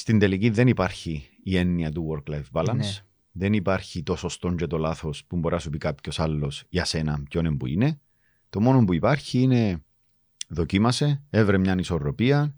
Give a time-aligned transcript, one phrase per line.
[0.00, 2.76] στην τελική δεν υπάρχει η έννοια του work-life balance.
[2.76, 2.90] Ναι.
[3.32, 6.84] Δεν υπάρχει το σωστό και το λάθος που μπορεί να σου πει κάποιος άλλος για
[6.84, 8.00] σένα ποιον είναι που είναι.
[8.50, 9.82] Το μόνο που υπάρχει είναι
[10.48, 12.54] δοκίμασε, έβρε μια ισορροπία,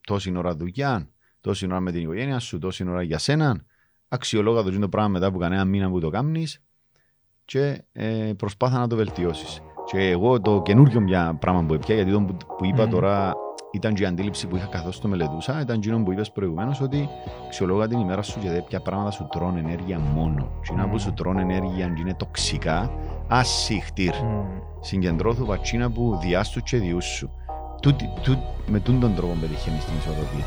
[0.00, 1.10] τόση ώρα δουλειά,
[1.40, 3.64] τόση ώρα με την οικογένεια σου, τόση ώρα για σένα.
[4.08, 6.62] Αξιολόγα το το πράγμα μετά από κανένα μήνα που το κάνεις
[7.44, 9.60] και ε, προσπάθα να το βελτιώσεις.
[9.84, 12.90] Και εγώ το καινούριο μια πράγμα που έπια, γιατί το που, που είπα Μμμ.
[12.90, 13.32] τώρα
[13.78, 17.08] ήταν και η αντίληψη που είχα καθώς το μελετούσα, ήταν εκείνο που είπες προηγουμένως ότι
[17.46, 20.50] αξιολόγα την ημέρα σου και δε ποια πράγματα σου τρώνε ενέργεια μόνο.
[20.62, 20.96] Και που Μμ.
[20.96, 22.90] σου τρώνε ενέργεια και είναι τοξικά,
[23.28, 24.14] ασύχτηρ.
[24.14, 24.46] Μμ.
[24.80, 27.30] Συγκεντρώθου βατσίνα που διάστου και διούς σου.
[27.82, 30.44] Τούτη- τού- με τούν τον τρόπο πετυχαίνεις την ισορροπία.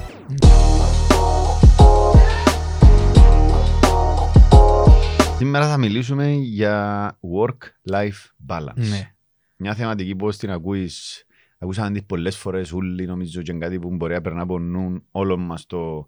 [5.37, 8.73] Σήμερα θα μιλήσουμε για work-life balance.
[8.89, 9.11] Ναι.
[9.57, 11.23] Μια θεματική που την ακούεις,
[11.61, 15.03] ακούσαμε τις πολλές φορές όλοι νομίζω και είναι κάτι που μπορεί να περνά από νου
[15.11, 16.07] όλων μας το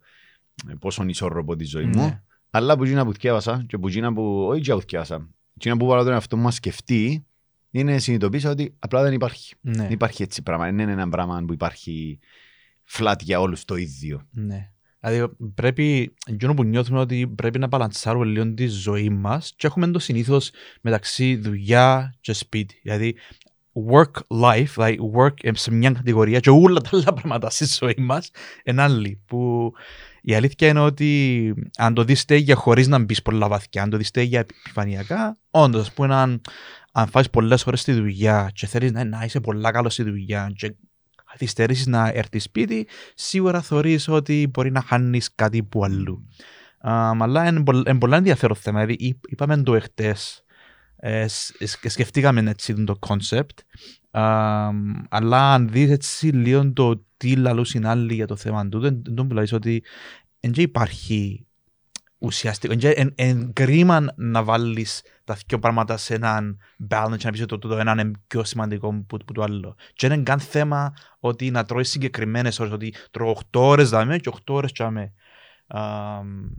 [0.69, 2.01] ε, πόσο ισόρροπο τη ζωή μου.
[2.01, 2.21] Ναι.
[2.49, 5.29] Αλλά που γίνα που θυκεύασα και που γίνα που όχι και που θυκεύασα.
[5.53, 7.25] Γίνα που βάλω τον εαυτό μου να σκεφτεί
[7.71, 9.55] είναι συνειδητοποίησα ότι απλά δεν υπάρχει.
[9.61, 9.73] Ναι.
[9.73, 10.65] Δεν υπάρχει έτσι πράγμα.
[10.65, 12.19] Δεν είναι ένα πράγμα που υπάρχει
[12.91, 14.27] flat για όλους το ίδιο.
[14.31, 14.71] Ναι.
[14.99, 19.87] Δηλαδή πρέπει, εκείνο που νιώθουμε ότι πρέπει να μπαλανσάρουμε λίγο τη ζωή μας και έχουμε
[19.87, 20.51] το συνήθως
[20.81, 22.79] μεταξύ δουλειά και σπίτι.
[22.81, 23.15] Δηλαδή
[23.91, 28.29] work life, δηλαδή work σε μια κατηγορία και όλα τα άλλα πράγματα στη ζωή μας
[28.63, 29.21] είναι άλλη.
[29.25, 29.71] Που
[30.21, 33.97] η αλήθεια είναι ότι αν το δεις τέγια χωρίς να μπεις πολλά βαθιά, αν το
[33.97, 36.41] δεις τέγια επιφανειακά, όντως ας πούμε αν,
[36.91, 40.51] αν φάεις πολλές ώρες στη δουλειά και θέλεις να, να είσαι πολλά καλό στη δουλειά
[40.55, 40.75] και
[41.31, 46.27] καθυστερήσεις να έρθεις σπίτι, σίγουρα θεωρείς ότι μπορεί να χάνεις κάτι που αλλού.
[46.85, 48.85] Um, αλλά είναι, πολλ- είναι πολύ ενδιαφέρον θέμα.
[48.85, 50.42] Δηλαδή, είπ- είπαμε το εχθές,
[51.05, 53.59] ε, σ- σκ- σκεφτήκαμε έτσι το concept,
[54.11, 54.71] um,
[55.09, 59.01] αλλά αν δεις έτσι λίγο το τι λαλούς είναι άλλοι για το θέμα του, δεν
[59.03, 59.83] δεν το μιλάς ότι
[60.39, 61.47] δεν και υπάρχει
[62.17, 62.73] ουσιαστικό,
[63.15, 66.57] είναι κρίμα να βάλεις τα δύο πράγματα σε έναν
[66.89, 69.75] balance και να πεις ότι το, το ένα είναι πιο σημαντικό που, που το άλλο.
[69.93, 74.17] Και δεν είναι καν θέμα ότι να τρώεις συγκεκριμένες ώρες, ότι τρώω 8 ώρες δάμε
[74.17, 75.13] και 8 ώρες τσάμε.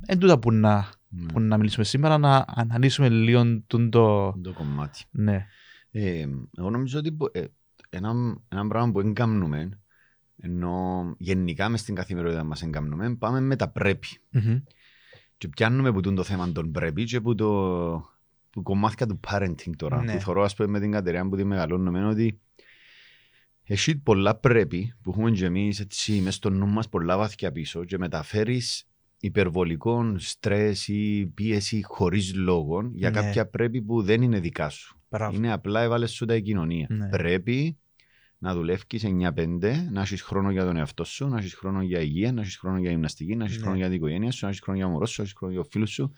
[0.06, 1.32] Εν τούτα που να, Ναι.
[1.32, 4.32] που να μιλήσουμε σήμερα, να αναλύσουμε λίγο τούν το...
[4.42, 5.04] Το κομμάτι.
[5.10, 5.46] Ναι.
[5.90, 6.26] Ε,
[6.58, 7.44] εγώ νομίζω ότι μπο- ε,
[7.90, 8.12] ένα,
[8.48, 9.80] ένα πράγμα που δεν κάνουμε,
[10.36, 14.08] ενώ γενικά μες στην καθημερινότητα μας δεν κάνουμε, πάμε με τα πρέπει.
[14.30, 14.60] Μμμ.
[15.38, 18.12] Και πιάνουμε που τούν το θέμα των πρέπει και που το
[18.50, 20.02] που κομμάτια του parenting τώρα.
[20.02, 20.12] Ναι.
[20.12, 22.40] Που θωρώ ας πούμε με την κατεριά που τη μεγαλώνουμε ότι
[23.64, 27.84] έχει πολλά πρέπει που έχουμε και εμείς έτσι μες στο νου μας πολλά βάθια πίσω
[27.84, 28.88] και μεταφέρεις
[29.24, 33.20] υπερβολικό στρες ή πίεση χωρίς λόγο για Ναι.
[33.20, 34.98] κάποια πρέπει που δεν είναι δικά σου.
[35.10, 35.36] Μπράβο.
[35.36, 36.86] Είναι απλά έβαλες σου τα κοινωνία.
[36.90, 37.08] Ναι.
[37.08, 37.76] Πρέπει
[38.38, 42.32] να δουλεύει 9-5, να έχεις χρόνο για τον εαυτό σου, να έχεις χρόνο για υγεία,
[42.32, 43.62] να έχεις χρόνο για γυμναστική, να έχεις Ναι.
[43.62, 45.64] χρόνο για την οικογένεια σου, να έχεις χρόνο για μωρό σου, να έχεις χρόνο για
[45.70, 46.12] φίλους σου.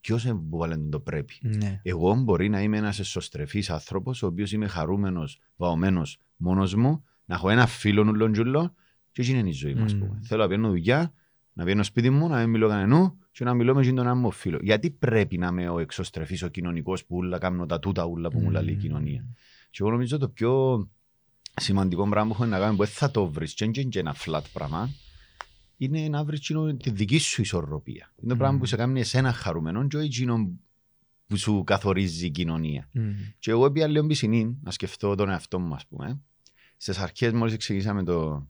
[0.00, 1.34] Ποιος είναι που βάλε το πρέπει.
[1.40, 1.80] Ναι.
[1.82, 7.34] Εγώ μπορεί να είμαι ένας εσωστρεφής άνθρωπος, ο οποίος είμαι χαρούμενος, βαωμένος μόνος μου, να
[7.34, 8.74] έχω ένα φίλο νουλόν τζουλό
[9.12, 9.84] και έτσι είναι η ζωή μου.
[9.84, 10.00] ας Μμμ.
[10.00, 10.20] πούμε.
[10.22, 11.12] Θέλω να πιένω δουλειά,
[11.52, 14.30] να πιένω σπίτι μου, να μην μιλώ κανενού και να μιλώ με τον ένα μου
[14.30, 14.58] φίλο.
[14.62, 18.40] Γιατί πρέπει να είμαι ο εξωστρεφή, ο κοινωνικός που ούλα κάνω τα τούτα ούλα που
[18.40, 18.78] μου λέει η Μμμ.
[18.78, 19.24] κοινωνία.
[19.70, 20.88] Και εγώ νομίζω το πιο
[21.60, 24.16] σημαντικό πράγμα που έχω να κάνει που δεν θα το βρεις, και είναι και ένα
[24.24, 24.90] flat πράγμα,
[25.76, 26.52] είναι να βρεις
[26.82, 28.12] τη δική σου ισορροπία.
[28.16, 28.60] Είναι το πράγμα Μμμ.
[28.60, 30.50] που σε κάνει εσένα χαρούμενο και όχι εκείνο
[31.26, 32.88] που σου καθορίζει η κοινωνία.
[32.92, 33.12] Μμμ.
[33.38, 36.20] Και εγώ πήγα λίγο πισινή να σκεφτώ τον εαυτό μου, ας πούμε.
[36.76, 38.46] Στις αρχές μόλις ξεκινήσαμε το...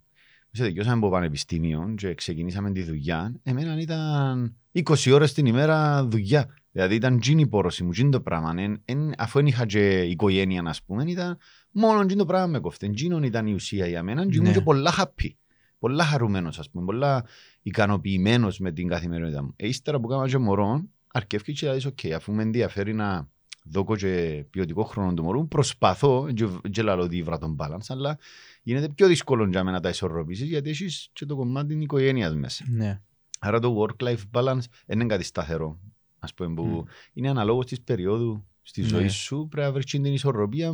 [0.54, 3.34] Σε δικαιώσαμε από πανεπιστήμιο και ξεκινήσαμε τη δουλειά.
[3.42, 6.46] Εμένα ήταν 20 ώρες την ημέρα δουλειά.
[6.72, 8.54] Δηλαδή ήταν τζιν η πόρωση μου, τζιν το πράγμα.
[8.56, 11.38] Εν, εν, αφού δεν είχα και οικογένεια, ας πούμε, ήταν
[11.70, 12.88] μόνο τζιν το πράγμα με κόφτε.
[12.88, 14.54] Τζίνον ήταν η ουσία για μένα και ήμουν Ναι.
[14.54, 15.30] και πολλά happy.
[15.78, 17.24] Πολλά χαρούμενος, ας πούμε, πολλά
[17.62, 19.52] ικανοποιημένος με την καθημερινότητα μου.
[19.56, 20.82] Ε, ύστερα που κάμα και μωρό,
[21.12, 23.28] αρκεύει και δηλαδή, οκ, αφού με ενδιαφέρει να
[23.62, 28.18] δώκω και ποιοτικό χρόνο του μωρού, προσπαθώ, και- και λέω ότι βρω τον balance, αλλά
[28.62, 32.34] γίνεται πιο δύσκολο για μένα να τα ισορροπήσεις, γιατί έχεις και το κομμάτι της οικογένειας
[32.34, 32.64] μέσα.
[32.68, 33.00] Ναι.
[33.38, 35.78] Άρα το work-life balance δεν είναι κάτι σταθερό,
[36.18, 36.82] ας πούμε, που Μμ.
[37.12, 38.86] είναι αναλόγως της περίοδου στη Ναι.
[38.88, 40.72] ζωή σου, πρέπει να βρεις την ισορροπία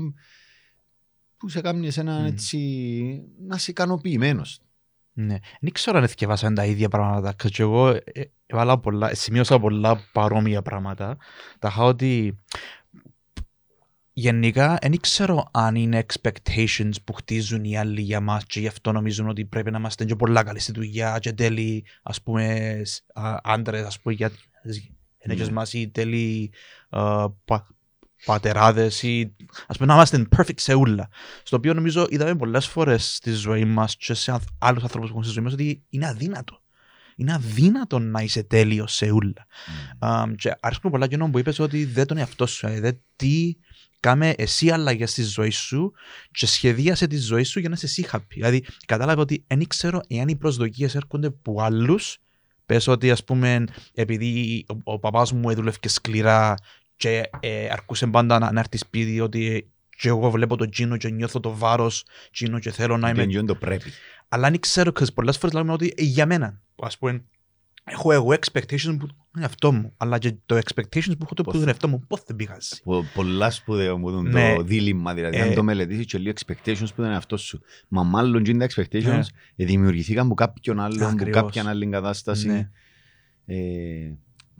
[1.36, 2.24] που σε κάνει εσένα Μμ.
[2.24, 2.58] έτσι
[3.46, 4.60] να είσαι ικανοποιημένος.
[5.12, 5.38] Ναι.
[5.60, 7.32] Δεν ξέρω αν εθιεβάσαμε τα ίδια πράγματα.
[7.32, 11.16] Και εγώ ε, ε, έβαλα πολλά, σημείωσα πολλά παρόμοια πράγματα.
[11.58, 12.38] Τα είχα ότι
[14.20, 18.92] γενικά δεν ξέρω αν είναι expectations που χτίζουν οι άλλοι για μας και γι' αυτό
[18.92, 23.18] νομίζουν ότι πρέπει να είμαστε και πολλά καλοί στη δουλειά και τέλειοι ας πούμε σ-
[23.18, 24.30] α, άντρες ας πούμε για
[25.18, 25.54] ενέργειες Ναι.
[25.54, 26.52] μας ή τέλειοι
[26.88, 27.66] α, πα,
[28.24, 29.34] πατεράδες ή
[29.66, 31.08] ας πούμε να είμαστε perfect σε ούλα.
[31.42, 35.14] Στο οποίο νομίζω είδαμε πολλές φορές στη ζωή μας και σε ανθ- άλλους ανθρώπους που
[35.14, 36.62] έχουν στη ζωή μας ότι είναι αδύνατο.
[37.16, 39.46] είναι αδύνατο να είσαι τέλειος σε ούλα.
[40.00, 40.22] Mm.
[40.22, 43.54] Um, και αρέσκουν πολλά κοινό που είπες ότι δεν τον εαυτό σου, ε, δε, τι
[44.00, 45.92] κάμε εσύ αλλαγές στη ζωή σου
[46.30, 48.20] και σχεδίασε τη ζωή σου για να είσαι εσύ happy.
[48.28, 52.18] Δηλαδή, κατάλαβε ότι δεν ξέρω εάν οι προσδοκίες έρχονται από άλλους.
[52.66, 53.64] Πες ότι, ας πούμε,
[53.94, 56.54] επειδή ο, ο παπάς μου έδουλευε σκληρά
[56.96, 61.10] και ε, αρκούσε πάντα να, να έρθει σπίτι ότι και εγώ βλέπω το Τζίνο και
[61.10, 63.26] νιώθω το βάρος Τζίνο και θέλω να είμαι...
[63.26, 63.90] Δεν το πρέπει.
[64.28, 67.24] Αλλά δεν ξέρω, because πολλές φορές λέμε ότι ε, για μένα, ας πούμε,
[67.90, 71.50] έχω εγώ expectations που είναι αυτό μου, αλλά και το expectations που έχω το που
[71.50, 72.82] Πώς- είναι αυτό μου, πώς δεν πηγάζει.
[72.84, 74.54] Πο- Πολλά σπουδαίο μου δουν Ναι.
[74.56, 75.36] το δίλημα, δηλαδή.
[75.36, 77.60] Ε, Αν το μελετήσεις και λίγο expectations που ήταν αυτό σου.
[77.88, 79.20] Μα μάλλον και είναι τα expectations Ναι.
[79.56, 81.42] ε, δημιουργηθήκαν από κάποιον άλλον, από Ακριβώς.
[81.42, 82.46] κάποια άλλη κατάσταση.
[82.48, 82.70] Ναι.
[83.46, 83.56] Ε,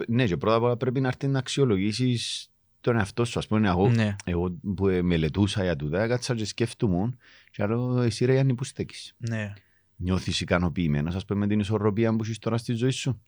[0.08, 2.50] ναι, και πρώτα απ' όλα πρέπει να έρθει να αξιολογήσεις
[2.80, 3.38] τον εαυτό σου.
[3.38, 4.16] Α πούμε, εγώ, Ναι.
[4.24, 7.16] εγώ που ε, μελετούσα για τούτα, κάτσα και σκέφτομαι,
[7.50, 9.14] και άλλο εσύ ρε Γιάννη που στέκεις.
[9.18, 9.52] Ναι.
[10.00, 13.22] Νιώθεις ικανοποιημένος, ας πούμε, με την ισορροπία που έχεις τώρα στη ζωή σου.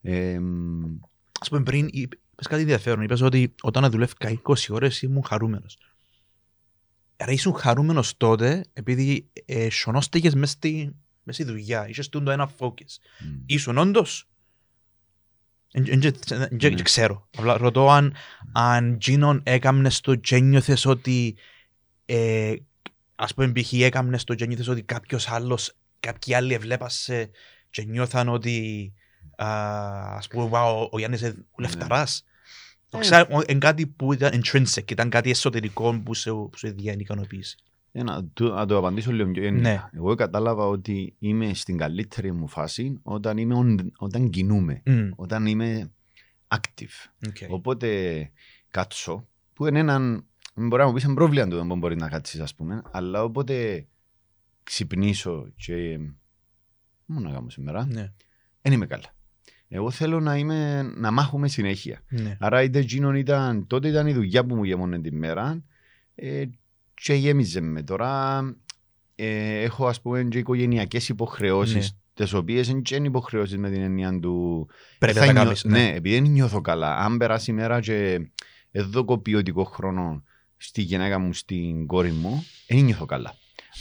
[0.00, 0.84] Ε, μ,
[1.40, 3.02] Ας πούμε πριν, είπε- είπες κάτι ενδιαφέρον.
[3.04, 5.78] Είπες ότι όταν δουλεύκα 20 ώρες ήμουν χαρούμενος.
[7.16, 11.88] Άρα ήσουν χαρούμενος τότε επειδή ε, σωνώστηκες μες στη, μες στη δουλειά.
[11.88, 12.96] Είχες τούτο ένα focus.
[13.20, 13.42] μ.
[13.46, 14.28] Ήσουν όντως;
[15.72, 16.82] Δεν Ναι.
[16.82, 17.28] ξέρω.
[17.36, 18.14] Απλά ρωτώ αν,
[18.52, 21.34] αν Τζίνον έκαμνες το και ένιωθες ότι
[22.04, 22.54] ε,
[23.22, 23.72] ας πούμε π.χ.
[23.72, 27.30] έκαμνες το και ένιωθες ότι κάποιος άλλος, κάποιοι άλλοι εβλέπασε
[27.70, 28.92] και νιώθαν ότι
[29.36, 29.46] α,
[30.16, 32.24] ας πούμε wow, ο Γιάννης είναι λεφταράς.
[32.90, 33.00] Το Ε.
[33.00, 37.56] ξέρω, είναι κάτι που ήταν intrinsic, ήταν κάτι εσωτερικό που σε, που σε διάνει ικανοποίηση.
[37.92, 39.68] Ε, να, το, να το απαντήσω λίγο πιο γενικά.
[39.68, 39.82] Ναι.
[39.92, 45.46] Εγώ κατάλαβα ότι είμαι στην καλύτερη μου φάση όταν, είμαι on- όταν κινούμαι, Μμ, όταν
[45.46, 45.90] είμαι
[46.48, 47.10] active.
[47.28, 47.36] οκ.
[47.48, 48.30] Οπότε
[48.70, 50.24] κάτσω, που είναι έναν,
[50.68, 53.86] μπορεί να μου πεις ένα πρόβλημα του που μπορεί να κάτσεις ας πούμε, αλλά όποτε
[54.62, 55.98] ξυπνήσω και
[57.06, 58.12] μου να κάνω σήμερα, Ναι,
[58.62, 59.14] δεν είμαι καλά.
[59.68, 62.00] Εγώ θέλω να, είμαι, να μάχουμε συνέχεια.
[62.08, 62.36] ναι.
[62.40, 65.62] Άρα είτε εκείνον ήταν, τότε ήταν η δουλειά που μου γεμώνε την μέρα
[66.14, 66.44] ε,
[66.94, 67.82] και γέμιζε με.
[67.82, 68.40] Τώρα
[69.14, 71.98] ε, έχω ας πούμε και οικογενειακές υποχρεώσεις Ναι.
[72.14, 74.68] τις οποίες δεν είναι υποχρεώσεις με την έννοια του
[74.98, 75.64] Πρέπει θα να τα νιώ- κάνεις.
[75.64, 76.96] Ναι, επειδή δεν νιώθω καλά.
[76.96, 78.30] Αν περάσει η μέρα και
[78.70, 80.24] εδώ ποιοτικό χρόνο
[80.62, 83.34] στη γυναίκα μου, στην κόρη μου, δεν νιώθω καλά.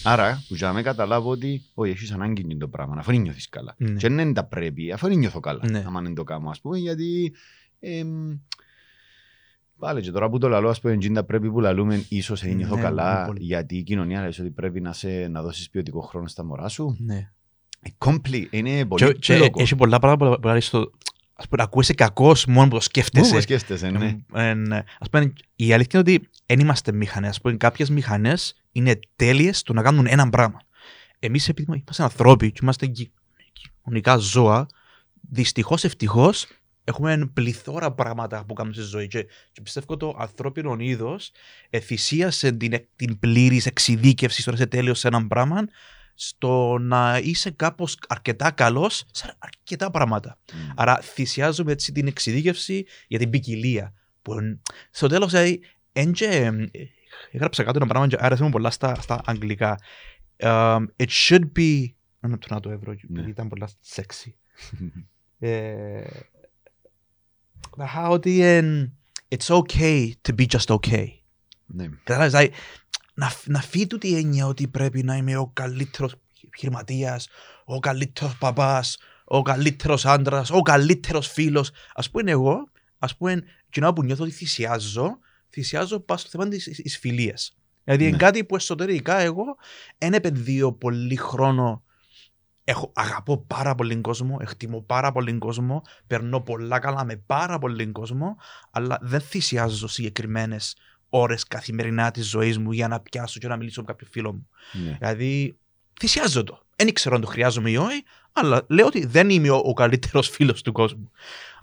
[0.04, 3.22] Άρα, που για να με καταλάβω ότι όχι, έχεις ανάγκη είναι το πράγμα, αφού δεν
[3.22, 3.76] νιώθεις καλά.
[3.78, 3.94] Ναι.
[3.94, 5.84] Και δεν τα πρέπει, αφού δεν νιώθω καλά, Ναι.
[5.88, 7.34] άμα δεν το κάνω, ας πούμε, γιατί...
[7.80, 8.38] εμ,
[9.80, 12.76] Πάλι και τώρα που το λαλώ, ας πούμε, εκείνα πρέπει που λαλούμε, ίσως δεν νιώθω
[12.76, 13.44] Ναι, καλά, πολύ.
[13.44, 16.96] γιατί η κοινωνία λέει ότι πρέπει να, σε, να δώσεις ποιοτικό χρόνο στα μωρά σου.
[17.00, 17.32] Ναι.
[17.80, 19.62] Ε, Complete, είναι Και, πολύ και πλοκό.
[19.62, 20.92] έχει πολλά πράγματα που λέει στο...
[21.42, 23.34] Ας πούμε, ακούεσαι κακός μόνο που το Πού σκέφτεσαι.
[23.36, 24.18] με σκέφτεσαι, ναι.
[24.34, 24.84] Ε, ναι.
[25.00, 27.30] Ας πούμε, η αλήθεια είναι ότι δεν είμαστε μηχανές.
[27.30, 30.62] Ας πούμε, κάποιες μηχανές είναι τέλειες στο να κάνουν ένα πράγμα.
[31.20, 33.12] Εμείς επειδή είμαστε ανθρώποι και είμαστε κυ-
[33.54, 34.68] κοινωνικά ζώα,
[35.30, 36.48] δυστυχώς ευτυχώς
[36.84, 41.32] έχουμε πληθώρα πράγματα που κάνουμε στη ζωή και, και πιστεύω το ανθρώπινο είδος
[41.84, 45.66] θυσίασε την, την πλήρης εξειδίκευσης στο να είσαι τέλειος σε έναν πράγμα
[46.16, 50.38] στο να είσαι κάπως αρκετά καλός σε αρκετά πράγματα.
[50.54, 50.70] Μμ.
[50.76, 53.94] Άρα θυσιάζουμε έτσι την εξειδίκευση για την ποικιλία.
[54.22, 54.62] Που εν-
[54.92, 55.62] στο τέλος, δηλαδή,
[55.94, 56.52] εν και, ε,
[57.32, 59.80] έγραψα κάτω ένα πράγμα και άρεσε μου πολλά στα, στα αγγλικά.
[60.38, 61.86] Um, it should be.
[62.20, 62.98] Να το να το ευρώ, Ναι.
[63.14, 64.32] γιατί ήταν πολλά sexy.
[65.40, 66.04] ε,
[67.96, 68.98] how ότι εν,
[69.36, 71.06] it's okay to be just okay.
[71.66, 71.90] Ναι.
[72.04, 72.52] Κατάλαβες, δηλαδή,
[73.22, 77.28] να, να φύγει τούτη η έννοια ότι πρέπει να είμαι ο καλύτερος επιχειρηματίας,
[77.66, 81.72] ο καλύτερος παπάς, ο καλύτερος άντρας, ο καλύτερος φίλος.
[81.96, 85.18] Ας πούμε εγώ, ας πούμε, κοινό που νιώθω ότι θυσιάζω,
[85.50, 87.56] θυσιάζω πάνω στο θέμα της, της φιλίας.
[87.84, 88.18] Δηλαδή είναι Ναι.
[88.18, 89.44] κάτι που εσωτερικά εγώ
[89.98, 91.84] δεν επενδύω πολύ χρόνο
[92.64, 97.88] Έχω, αγαπώ πάρα πολύ κόσμο, εκτιμώ πάρα πολύ κόσμο, περνώ πολλά καλά με πάρα πολύ
[97.88, 98.36] κόσμο,
[98.72, 100.76] αλλά δεν θυσιάζω συγκεκριμένες
[101.14, 104.48] ώρες καθημερινά της ζωής μου για να πιάσω και να μιλήσω με κάποιο φίλο μου.
[104.72, 104.98] Ναι.
[105.00, 105.58] Δηλαδή,
[106.00, 106.66] θυσιάζω το.
[106.76, 110.30] Δεν ξέρω αν το χρειάζομαι ή όχι, αλλά λέω ότι δεν είμαι ο, ο καλύτερος
[110.36, 111.12] φίλος του κόσμου.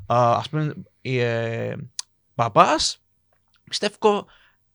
[0.07, 1.75] Α πούμε, ε,
[2.35, 3.03] παπάς,
[3.65, 4.27] πιστεύω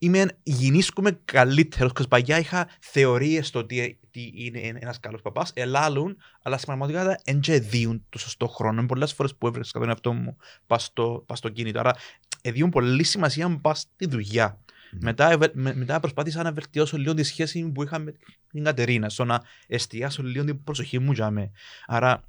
[0.04, 1.92] είμαι γινήσκομαι καλύτερος.
[1.96, 5.52] Γιατί παλιά είχα θεωρίες στο τι, τι είναι ένας καλός παπάς.
[5.54, 8.80] Ελάλουν, αλλά στην πραγματικότητα δεν και δίουν το σωστό χρόνο.
[8.80, 10.38] Είναι πολλές φορές που έβρισκα τον εαυτό μου
[10.68, 11.80] πα στο, πας στο κίνητο.
[11.80, 11.96] Άρα,
[12.42, 14.63] εδίουν πολύ σημασία μου πας στη δουλειά.
[14.94, 15.00] Ναι.
[15.02, 18.14] Μετά, ευε- με- μετά προσπάθησα να βελτιώσω λίγο τη σχέση που είχα με
[18.52, 21.52] την Κατερίνα, στο να εστιάσω λίγο την προσοχή μου για με.
[21.86, 22.24] Άρα,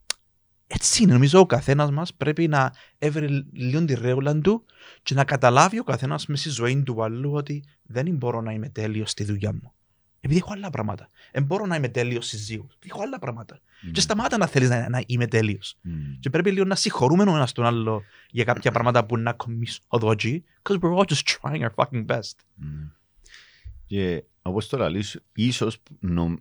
[0.67, 1.13] έτσι είναι.
[1.13, 4.65] Νομίζω ο καθένας μας πρέπει να έβρει λίγο τη ρέουλα του
[5.03, 8.69] και να καταλάβει ο καθένας μες στη ζωή του αλλού ότι δεν μπορώ να είμαι
[8.69, 9.74] τέλειος στη δουλειά μου.
[10.25, 11.09] Επειδή έχω άλλα πράγματα.
[11.33, 12.67] Δεν μπορώ να είμαι τέλειος σύζυγο.
[12.87, 13.61] Έχω άλλα πράγματα.
[13.83, 13.91] Μμ.
[13.91, 15.77] Και σταμάτα να θέλεις να, να είμαι τέλειος.
[15.81, 15.93] Μμ.
[16.21, 20.45] Και πρέπει λίγο να συγχωρούμε ο ένας τον άλλο για κάποια πράγματα που να κομισοδότζι.
[20.63, 22.33] Because we're all just trying our fucking best.
[22.55, 22.67] Μμ.
[23.87, 26.39] Και όπως το λαλείς, ίσως νο...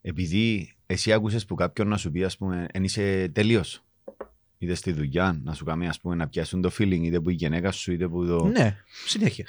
[0.00, 3.83] επειδή εσύ άκουσες που κάποιον να σου πει ας πούμε εν είσαι τελείως
[4.58, 7.34] είτε στη δουλειά να σου κάνει ας πούμε να πιάσουν το feeling είτε που η
[7.34, 8.44] γυναίκα σου είτε που το...
[8.44, 9.46] Ναι, συνέχεια.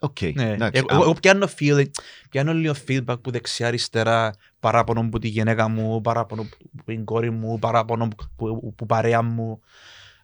[0.00, 0.50] Οκ, Ναι.
[0.52, 0.82] εντάξει.
[0.88, 1.86] Εγώ, Α, εγώ πιάνω, feeling,
[2.30, 7.58] πιάνω λίγο feedback που δεξιά-αριστερά, παράπονο από τη γυναίκα μου, παράπονο από την κόρη μου,
[7.58, 9.60] παράπονο που, που, που παρέα μου.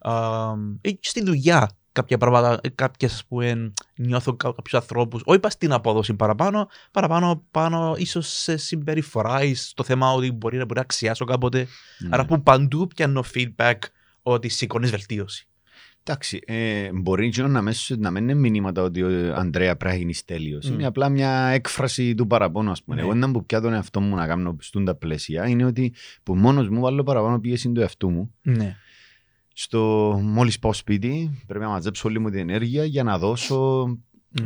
[0.00, 5.38] Αμ, ή και στη δουλειά κάποια πράγματα, κάποιες ας πούμε, νιώθω κα- κάποιους ανθρώπους, όχι
[5.38, 10.62] πας στην απόδοση παραπάνω, παραπάνω πάνω ίσως σε συμπεριφορά ή στο θέμα ότι μπορεί, να-
[10.64, 11.66] μπορεί να αξιάσω κάποτε.
[11.98, 12.08] ναι.
[12.12, 13.74] Άρα που παντού πιάνω feedback
[14.26, 15.48] ότι σηκώνεις βελτίωση.
[16.06, 20.00] Εντάξει, ε, μπορεί και να, μέσω, να μην είναι μηνύματα ότι ο Ανδρέα πρέπει να
[20.00, 20.70] γίνει τέλειος.
[20.70, 20.72] Μμ.
[20.74, 22.96] Είναι απλά μια έκφραση του παραπάνω, ας πούμε.
[22.96, 23.02] Ναι.
[23.02, 26.34] Εγώ όταν που πια τον εαυτό μου να κάνω στούν τα πλαίσια είναι ότι που
[26.34, 28.34] μόνος μου βάλω παραπάνω πίεση του εαυτού μου.
[28.42, 28.76] Ναι.
[29.52, 29.80] Στο
[30.22, 33.84] μόλις πάω σπίτι πρέπει να μαζέψω όλη μου την ενέργεια για να δώσω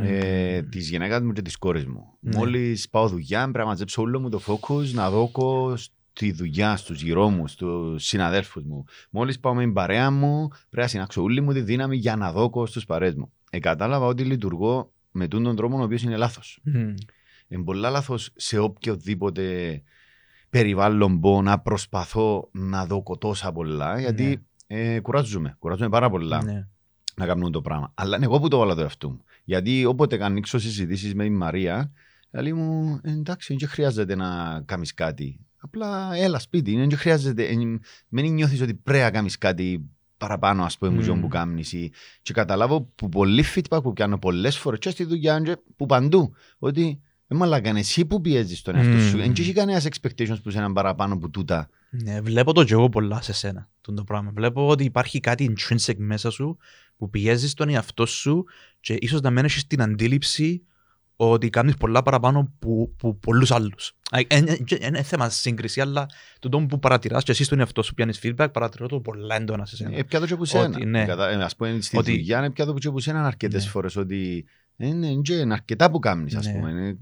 [0.01, 0.69] ε, Μμμ.
[0.69, 2.17] τη γυναίκα μου και τη κόρη μου.
[2.19, 2.37] Ναι.
[2.37, 5.77] Μόλις πάω δουλειά, πρέπει να μαζέψω όλο μου το focus να δώκω
[6.19, 8.83] στη δουλειά, στους γύρω μου, στους συναδέλφους μου.
[9.09, 12.31] Μόλις πάω με την παρέα μου, πρέπει να συνάξω όλη μου τη δύναμη για να
[12.31, 13.31] δώκω στους παρέες μου.
[13.49, 16.59] Ε, κατάλαβα ότι λειτουργώ με τούν τον τρόπο ο οποίος είναι λάθος.
[16.63, 16.93] Μμ.
[17.47, 19.43] Είναι πολλά λάθος σε οποιοδήποτε
[20.49, 25.55] περιβάλλον μπω να προσπαθώ να δώκω τόσα πολλά, γιατί ε, κουράζομαι.
[25.59, 26.67] Κουράζομαι πάρα πολλά Ναι.
[27.15, 27.91] να κάνουν το πράγμα.
[27.95, 29.23] Αλλά είναι εγώ που το βάλα το εαυτό μου.
[29.43, 31.91] Γιατί όποτε ανοίξω συζητήσεις με τη Μαρία,
[32.31, 35.39] λέει μου «Ε, εντάξει, δεν χρειάζεται να κάνεις κάτι.
[35.61, 37.43] Απλά έλα σπίτι, δεν χρειάζεται.
[37.43, 37.55] ε,
[38.07, 41.11] Μην νιώθεις ότι πρέπει να κάνεις κάτι παραπάνω, ας πούμε, Μμμ.
[41.17, 41.21] mm.
[41.21, 41.75] που κάνεις.
[42.21, 46.33] Και καταλάβω που πολύ feedback που κάνω πολλές φορές και στη δουλειά και που παντού.
[46.59, 49.15] Ότι ε, μαλάκα, είναι εσύ που πιέζεις τον εαυτό σου.
[49.15, 49.21] Μμμ.
[49.21, 51.69] Δεν έχει κανένας expectations που σε έναν παραπάνω που τούτα.
[51.89, 54.31] Ναι, βλέπω το και εγώ πολλά σε σένα τον το πράγμα.
[54.35, 56.57] Βλέπω ότι υπάρχει κάτι intrinsic μέσα σου
[56.97, 58.45] που πιέζεις τον εαυτό σου
[58.79, 60.63] και ίσως να μην έχεις την αντίληψη
[61.21, 63.95] ότι κάνεις πολλά παραπάνω που, που πολλούς άλλους.
[64.81, 66.05] Είναι θέμα σύγκριση, αλλά
[66.39, 69.65] το τόμο που παρατηράς και εσύ στον εαυτό σου πιάνεις feedback, παρατηρώ το πολλά έντονα
[69.65, 69.97] σε σένα.
[69.97, 70.65] Ε, πιάτο και από σένα.
[70.65, 71.05] Ότι, ναι.
[71.05, 73.69] Κατα- ε, ας πούμε στη Ότι- δουλειά είναι πιάτο και από σένα αρκετές Ναι.
[73.69, 74.45] φορές ότι
[74.77, 76.51] ε, είναι, είναι αρκετά που κάνεις ας Ναι.
[76.53, 76.69] πούμε.
[76.69, 76.97] Είναι...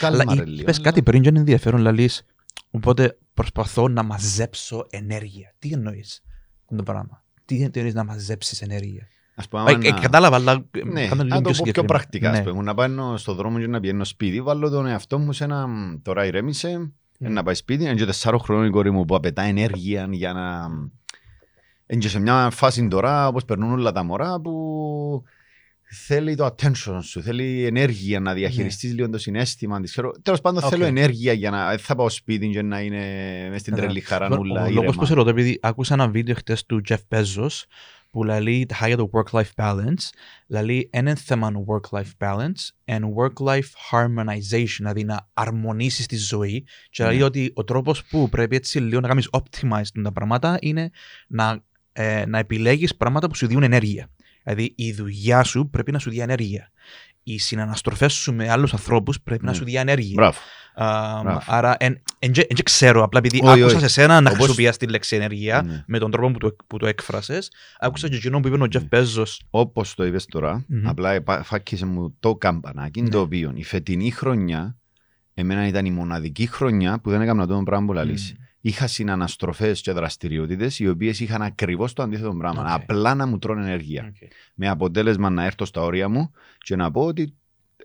[0.00, 0.60] αλλά Κάλμα ρε εί- λίγο.
[0.60, 2.22] είπες αλλά- κάτι πριν και είναι ενδιαφέρον, λαλείς,
[2.70, 5.54] οπότε προσπαθώ να μαζέψω ενέργεια.
[5.58, 6.22] Τι εννοείς
[6.62, 9.06] αυτό το πράγμα; Τι εννοείς να μαζέψεις ενέργεια;
[9.40, 11.54] Ας πούμε, Ε, άμα ε, να- Κατάλαβα, αλλά Ναι, κάνω λίγο να το πω πιο
[11.54, 11.92] συγκεκριμένα.
[11.92, 12.30] πρακτικά.
[12.30, 12.38] Ναι.
[12.38, 15.44] Ας πούμε, να πάω στον δρόμο και να πηγαίνω σπίτι, βάλω τον εαυτό μου σε
[15.44, 15.66] ένα.
[16.02, 16.78] Τώρα ηρέμησε,
[17.18, 17.32] Μμ.
[17.32, 17.82] να πάει σπίτι.
[17.84, 20.68] Είναι και τεσσάρων χρόνων η κόρη μου που απαιτά ενέργεια για να.
[21.86, 25.22] Είναι και σε μια φάση τώρα, όπως περνούν όλα τα μωρά, που
[26.06, 29.90] θέλει το attention σου, θέλει ενέργεια να διαχειριστείς λίγο το συναίσθημα της.
[29.90, 30.66] Ξέρω- Τέλος πάντων Ναι.
[30.66, 30.72] Οκ.
[30.72, 33.04] θέλω ενέργεια για να δεν θα πάω σπίτι και να είναι
[33.50, 33.80] μες στην Ναι.
[33.80, 35.06] τρελή χαρανούλα Ο λόγος που ήρεμα.
[35.06, 37.62] σε ρωτώ, επειδή άκουσα ένα βίντεο χτες του Jeff Bezos
[38.10, 40.08] που λέει τα χάγια το work-life balance,
[40.46, 47.16] λέει ένα θέμα work-life balance and work-life harmonization, δηλαδή να αρμονίσεις τη ζωή και λέει
[47.16, 47.24] Ναι.
[47.24, 50.90] ότι ο τρόπος που πρέπει έτσι λίγο να κάνεις optimize τα πράγματα είναι
[51.28, 54.10] να, ε, να επιλέγεις πράγματα που σου δίνουν ενέργεια.
[54.42, 56.70] Δηλαδή η δουλειά σου πρέπει να σου δει ενέργεια.
[57.22, 59.56] Οι συναναστροφές σου με άλλους ανθρώπους πρέπει να Ναι.
[59.56, 60.14] σου δει ενέργεια.
[60.16, 60.38] Μπράβο.
[60.74, 61.42] Α, Μπράβο.
[61.46, 61.76] άρα,
[62.18, 63.78] δεν ξέρω, απλά επειδή Όχι, άκουσα όχι.
[63.84, 65.84] σε σένα να Όπως- χρησιμοποιάς τη λέξη ενέργεια Ναι.
[65.86, 68.82] με τον τρόπο που το, που το έκφρασες, άκουσα και εκείνο που είπε ο Jeff
[68.82, 68.88] Ναι.
[69.00, 69.36] Bezos.
[69.50, 70.88] Όπως το είπες τώρα, Μμμ.
[70.88, 73.08] απλά επα- φάκησε μου το καμπανάκι, Ναι.
[73.08, 74.76] το οποίο η φετινή χρονιά,
[75.34, 78.34] εμένα ήταν η μοναδική χρονιά που δεν έκανα το πράγμα που λαλείς.
[78.60, 82.62] Είχα συναναστροφές και δραστηριότητες οι οποίες είχαν ακριβώς το αντίθετο πράγμα.
[82.62, 82.68] Οκ.
[82.70, 84.04] Απλά να μου τρώνε ενέργεια.
[84.08, 84.28] Οκ.
[84.54, 87.34] Με αποτέλεσμα να έρθω στα όρια μου και να πω ότι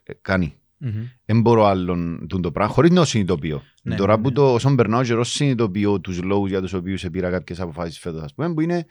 [0.03, 0.59] ε, κάνει.
[0.77, 1.07] Μμμ.
[1.25, 3.63] Δεν μπορώ άλλον τούντο πράγμα χωρίς να το συνειδητοποιώ.
[3.83, 4.33] Ναι, Τώρα ναι, που ναι.
[4.33, 8.33] το όσον περνάω καιρό συνειδητοποιώ τους λόγους για τους οποίους πήρα κάποιες αποφάσεις φέτος, ας
[8.33, 8.85] πούμε, που είναι.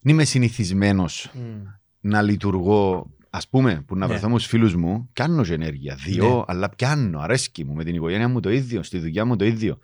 [0.00, 1.62] Δεν είμαι συνηθισμένος Μμ.
[2.00, 4.12] να λειτουργώ, ας πούμε, που να Ναι.
[4.12, 5.94] βρεθώ με τους φίλους μου, κάνω και ενέργεια.
[6.04, 6.42] Δύο, Ναι.
[6.46, 7.74] αλλά πιάνω, αρέσκει μου.
[7.74, 9.78] Με την οικογένεια μου το ίδιο, στη δουλειά μου το ίδιο.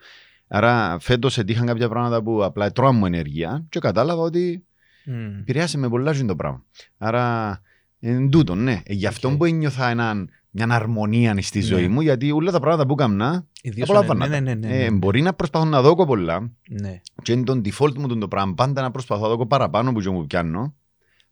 [0.49, 4.65] Άρα φέτος έτυχαν κάποια πράγματα που απλά τρώαν μου ενέργεια και κατάλαβα ότι
[5.05, 5.39] Μμ.
[5.41, 6.65] επηρεάσε με πολλά ζωή το πράγμα.
[6.99, 7.61] Άρα,
[8.01, 8.81] εν τούτο, ναι.
[8.85, 9.37] Ε, Γι' αυτό Οκ.
[9.37, 11.65] που ένιωθα έναν, μια αρμονία στη Ναι.
[11.65, 14.27] ζωή μου, γιατί όλα τα πράγματα που έκανα, Ιδίως απολαμβάνα.
[14.29, 14.41] ναι, τα.
[14.41, 14.97] ναι, ναι, ναι, Ε, ναι.
[14.97, 17.01] μπορεί να προσπαθώ να δω πολλά, Ναι.
[17.23, 20.01] και είναι τον default μου τον το πράγμα, πάντα να προσπαθώ να δω παραπάνω που
[20.01, 20.75] και μου πιάνω,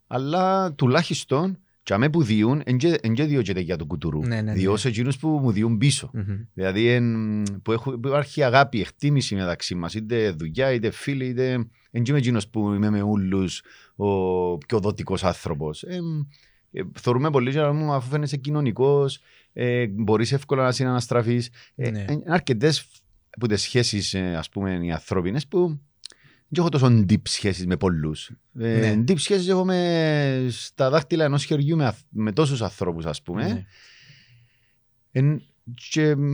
[0.07, 1.57] αλλά τουλάχιστον
[1.87, 4.19] και αμέ που διούν, εν και- εν και διώ και για του κουτουρού.
[4.19, 4.53] Ναι, ναι, ναι.
[4.53, 6.09] Διώ σε εκείνους που μου διούν πίσω.
[6.13, 6.23] Μμμ.
[6.53, 11.51] Δηλαδή εν, που, έχω, που υπάρχει αγάπη, εκτίμηση μεταξύ μας, είτε δουλειά, είτε φίλοι, είτε...
[11.91, 13.61] Εν και είμαι εκείνος που είμαι με ούλους
[13.95, 15.83] ο πιο δοτικός άνθρωπος.
[15.83, 15.99] Ε,
[16.71, 19.19] Ε, θεωρούμε πολύ και λέμε, αφού φαίνεσαι κοινωνικός,
[19.53, 21.49] ε, μπορείς εύκολα να συναναστραφείς.
[21.75, 22.05] Ε, Ναι.
[22.09, 22.85] Είναι αρκετές
[23.39, 25.79] που τις σχέσεις, ε, ας πούμε, οι ανθρώπινες που
[26.49, 28.31] δεν έχω τόσο deep σχέσεις με πολλούς.
[28.59, 29.03] Ε, Ναι.
[29.07, 33.43] Deep σχέσεις έχω με, στα δάχτυλα ενός χεριού με, αθ- με τόσους ανθρώπους, ας πούμε.
[33.53, 33.65] Ναι.
[35.11, 35.41] Εν,
[35.91, 36.33] και μ,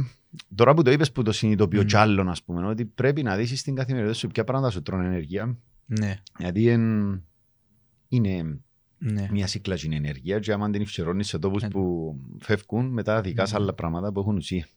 [0.55, 1.86] τώρα που το είπες που το συνειδητοποιώ Μμ.
[1.86, 5.05] κι άλλον, ας πούμε, ότι πρέπει να δεις στην καθημερινότητα σου ποια πράγματα σου τρώνε
[5.05, 5.58] ενέργεια.
[5.86, 6.20] Ναι.
[6.39, 7.24] Γιατί εν,
[8.08, 8.60] είναι
[8.98, 9.27] Ναι.
[9.32, 11.67] μια σύκλαση ενέργεια και άμα την ευκαιρώνεις σε τόπους Ε.
[11.67, 13.62] που φεύγουν, μετά δικά σε Μμ.
[13.62, 14.67] άλλα πράγματα που έχουν ουσία.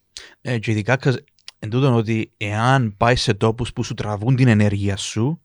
[0.41, 1.25] Ε, και ειδικά κας-
[1.59, 5.41] εν τούτον ότι εάν πάει σε τόπους που σου τραβούν την ενέργεια σου,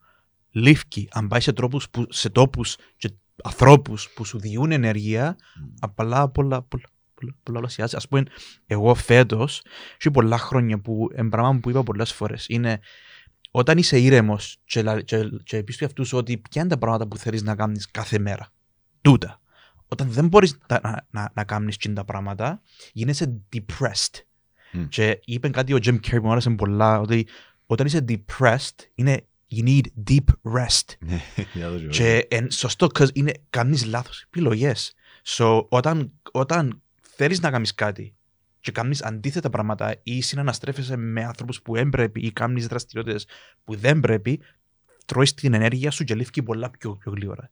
[0.51, 1.07] λήφκει.
[1.11, 3.11] Αν πάει σε, τρόπους που, σε τόπους και
[3.43, 5.35] ανθρώπους που σου διούν ενέργεια,
[5.79, 7.95] απλά πολλά, πολλά, πολλά, πολλά ολοσιάζει.
[7.95, 8.23] Ας πούμε,
[8.65, 9.61] εγώ φέτος,
[9.97, 12.79] και πολλά χρόνια που, εν πράγμα που είπα πολλές φορές, είναι
[13.51, 17.07] όταν είσαι ήρεμος και, λα- και, και πεις του εαυτούς ότι ποια είναι τα πράγματα
[17.07, 18.49] που θέλεις να κάνεις κάθε μέρα.
[19.01, 19.41] Τούτα.
[19.87, 22.61] Όταν δεν μπορείς να, να, να, να κάνεις εκείνα τα πράγματα,
[22.93, 24.19] γίνεσαι depressed.
[24.71, 24.87] Μμ.
[24.87, 27.27] Και είπε κάτι ο Jim Carrey που μου άρεσε πολλά, ότι
[27.65, 30.95] όταν είσαι depressed, είναι you need deep rest.
[31.07, 31.21] Ναι,
[31.53, 31.87] για το ζω.
[31.87, 34.93] Και εν, σωστό, cause είναι, κάνεις λάθος επιλογές.
[35.25, 38.15] So, όταν, όταν θέλεις να κάνεις κάτι
[38.59, 43.25] και κάνεις αντίθετα πράγματα ή συναναστρέφεσαι με άνθρωπους που δεν πρέπει ή κάνεις δραστηριότητες
[43.63, 44.39] που δεν πρέπει,
[45.05, 47.51] τρώεις την ενέργεια σου και λήφκει πολλά πιο, πιο γλύωρα.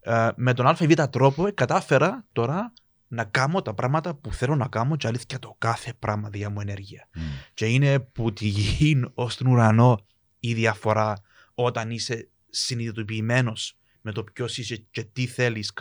[0.00, 0.80] Ε, με τον ΑΒ
[1.10, 2.72] τρόπο ε, κατάφερα τώρα
[3.12, 6.60] να κάνω τα πράγματα που θέλω να κάνω και αλήθεια το κάθε πράγμα διά μου
[6.60, 7.08] ενέργεια.
[7.14, 7.20] Μμ.
[7.54, 10.06] Και είναι που τη γη ως τον ουρανό
[10.40, 11.16] η διαφορά
[11.54, 15.72] όταν είσαι συνειδητοποιημένος με το ποιος είσαι και τι θέλεις.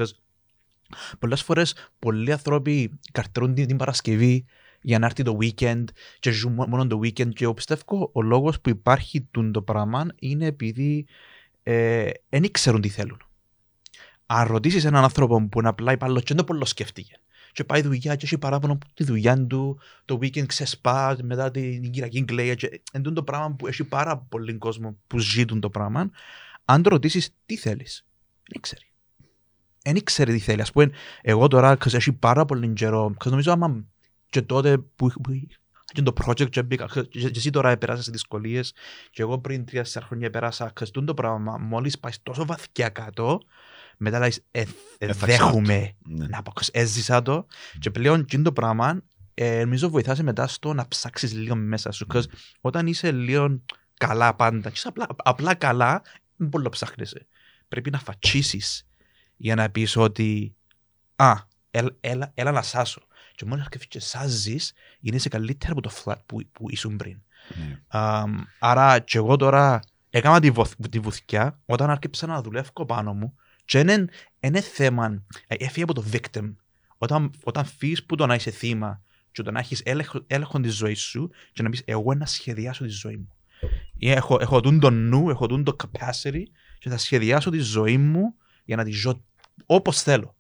[1.19, 4.45] Πολλές φορές πολλοί άνθρωποι καρτερούν την, την Παρασκευή
[4.81, 5.83] για να έρθει το weekend
[6.19, 7.33] και ζουν μό- μόνο το weekend.
[7.33, 11.05] Και εγώ πιστεύω ο λόγος που υπάρχει τούν το πράγμα είναι επειδή
[12.29, 13.21] δεν ξέρουν τι θέλουν.
[14.33, 17.15] Αν ρωτήσεις έναν άνθρωπο που είναι απλά υπάλληλος και δεν το πολύ σκέφτηκε.
[17.51, 21.91] Και πάει δουλειά και έχει παράπονο από τη δουλειά του, το weekend ξεσπά, μετά την
[21.91, 22.55] Κυριακή κλαίει.
[22.55, 26.09] Και εν τούτο το πράγμα που έχει πάρα πολύ κόσμο που ζητούν το πράγμα.
[26.65, 28.05] Αν το ρωτήσεις τι θέλεις,
[28.51, 28.85] δεν ξέρει.
[29.83, 30.61] Δεν ξέρει τι θέλει.
[30.61, 30.91] Α πούμε,
[31.21, 33.05] εγώ τώρα, ξέρεις, έχει πάρα πολύ καιρό.
[33.05, 33.85] ξέρεις, Νομίζω άμα
[34.29, 35.47] και τότε που, που
[35.85, 36.85] και το project και μπήκα.
[36.85, 38.73] ξέρεις, Και και εσύ τώρα επέρασες σε δυσκολίες
[39.11, 40.71] και εγώ πριν τρία-τέσσερα χρόνια πέρασα.
[40.73, 43.41] ξέρεις, τούτο πράγμα, μόλις πάει τόσο βαθιά κάτω,
[44.01, 44.65] μετά λες, ε, ε,
[44.97, 46.27] Ε, θα δέχομαι Ναι.
[46.27, 47.45] να πω, ξέρεις, έζησα το
[47.79, 49.01] και πλέον και το πράγμα
[49.33, 52.07] ε, νομίζω βοηθάσει μετά στο να ψάξεις λίγο μέσα σου.
[52.07, 52.27] Ξέρεις,
[52.61, 53.61] όταν είσαι λίγο
[53.97, 56.01] καλά πάντα, και είσαι απλά, απλά καλά,
[56.35, 57.27] δεν μπορεί να ψάχνεσαι.
[57.67, 58.87] Πρέπει να φατσίσεις
[59.37, 60.55] για να πεις ότι
[61.15, 61.33] α,
[61.71, 63.01] έλα, έλα, έλα να σάσω.
[63.35, 67.21] Και μόνο αρκετή και σάζεις, γίνεσαι καλύτερα από το flat που, που ήσουν πριν.
[67.55, 67.79] Ναι.
[67.87, 73.13] Αμ, άρα και εγώ τώρα έκανα τη, βοθ, τη βουθκιά όταν άρχισα να δουλεύω πάνω
[73.13, 74.05] μου και είναι,
[74.39, 76.55] είναι θέμα, ε, έφυγε από το victim.
[76.97, 80.75] Όταν, όταν φύγεις που το να είσαι θύμα και το να έχεις έλεγχο, έλεγχο της
[80.75, 83.35] ζωής σου και να πεις εγώ να σχεδιάσω τη ζωή μου.
[83.97, 86.43] Ή Έχω, έχω τούν το νου, έχω τούν το capacity
[86.79, 89.25] και θα σχεδιάσω τη ζωή μου για να τη ζω
[89.65, 90.35] όπως θέλω.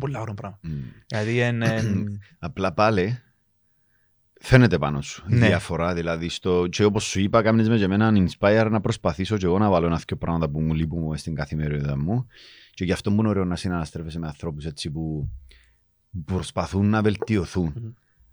[0.00, 0.58] Πολύ ωραίο πράγμα.
[0.62, 0.70] Μμ.
[1.06, 1.82] Δηλαδή είναι...
[2.38, 3.18] Απλά πάλι
[4.40, 5.46] φαίνεται πάνω σου η Ναι.
[5.46, 5.94] διαφορά.
[5.94, 9.58] Δηλαδή, στο, και όπως σου είπα, κάνεις με και εμένα inspire να προσπαθήσω και εγώ
[9.58, 12.26] να βάλω ένα δύο πράγματα που μου λείπουν στην καθημερινότητα μου.
[12.74, 15.28] Και γι' αυτό μου είναι ωραίο να συναναστρέφεσαι με ανθρώπους έτσι που
[16.24, 17.72] προσπαθούν να βελτιωθούν.
[17.76, 17.90] Μμμ.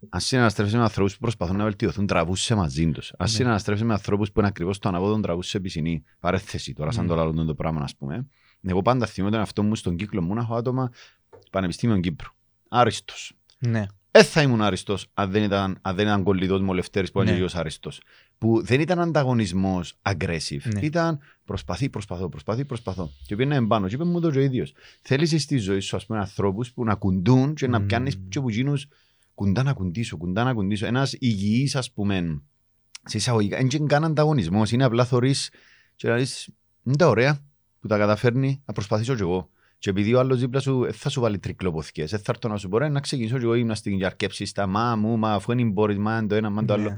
[0.09, 3.09] Αν συναναστρέφεσαι με ανθρώπους που προσπαθούν να βελτιωθούν, τραβούσε μαζί τους.
[3.11, 3.27] Αν Ναι.
[3.27, 6.03] συναναστρέφεσαι με ανθρώπους που είναι ακριβώς το ανάποδο, τραβούσε πισινή.
[6.19, 7.07] Παρέθεση τώρα, σαν Μμ.
[7.07, 8.27] το λαλούν το πράγμα, ας πούμε.
[8.61, 10.89] Εγώ πάντα θυμόμαι αυτό μου στον κύκλο μου να έχω άτομα
[11.51, 12.29] Πανεπιστήμιο Κύπρου.
[12.69, 13.33] Άριστος.
[13.59, 13.85] ναι.
[14.15, 17.21] Δεν θα ήμουν άριστος αν δεν ήταν, αν δεν ήταν κολλητός μου ο Λευτέρης που
[17.21, 17.39] ήταν Ναι.
[17.39, 17.47] ναι.
[17.53, 18.01] άριστος.
[18.37, 20.61] Που δεν ήταν ανταγωνισμός aggressive.
[20.73, 20.79] Ναι.
[20.79, 23.11] Ήταν προσπαθεί, προσπαθώ, προσπαθεί, προσπαθώ.
[23.27, 23.87] Και πήγαινε εμπάνω.
[23.87, 24.73] Και είπε μου το ο ίδιος.
[25.01, 27.85] Θέλεις στη ζωή σου, ας πούμε, ανθρώπους που να κουντούν και να Μμμ.
[27.85, 28.77] πιάνεις και που γίνουν
[29.35, 30.85] κουντά να κουντήσω, κουντά να κουντήσω.
[30.85, 32.41] Ένας υγιής, ας πούμε,
[33.05, 34.71] σε εισαγωγικά, δεν είναι καν ανταγωνισμός.
[34.71, 35.49] Είναι απλά θωρείς
[35.95, 36.25] και να δει,
[36.83, 37.39] είναι τα ωραία
[37.79, 39.49] που τα καταφέρνει, να προσπαθήσω κι εγώ.
[39.83, 42.57] Και επειδή ο άλλος δίπλα σου ε, θα σου βάλει τρικλοποθηκές, δεν θα έρθω να
[42.57, 45.51] σου πω «Ρε, να ξεκινήσω κι εγώ ήμουν στην διαρκέψη στα μα μου, μα αφού
[45.51, 46.89] είναι μπορεί, μα το ένα, μα το άλλο.
[46.89, 46.97] Ναι.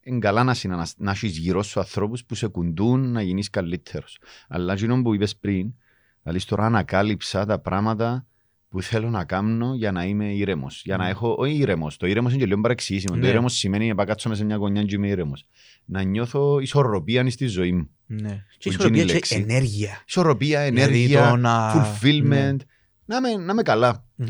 [0.00, 4.18] Είναι καλά να, συνα, να έχεις γύρω σου ανθρώπους που σε κουντούν να γίνεις καλύτερος.
[4.48, 5.74] Αλλά εκείνο που είπες πριν,
[6.22, 8.26] δηλαδή τώρα ανακάλυψα τα πράγματα
[8.68, 10.82] που θέλω να κάνω για να είμαι ήρεμος.
[10.84, 11.10] Για να Mm.
[11.10, 11.34] έχω.
[11.38, 11.96] Όχι ήρεμος.
[11.96, 13.14] Το ήρεμο είναι και λίγο παρεξηγήσιμο.
[13.16, 13.22] Ναι.
[13.22, 15.46] Το ήρεμος σημαίνει να κάτσω μέσα σε μια γωνιά και είμαι ήρεμος.
[15.84, 17.90] Να νιώθω ισορροπία στη ζωή μου.
[18.06, 18.44] Ναι.
[18.58, 19.34] Και Που ισορροπία γίνει η και λέξη.
[19.34, 20.02] ενέργεια.
[20.08, 22.22] Ισορροπία, Δηλαδή ενέργεια, το να- fulfillment.
[22.22, 22.56] Ναι.
[23.04, 24.04] Να, είμαι, να είμαι καλά.
[24.14, 24.26] Μμμ.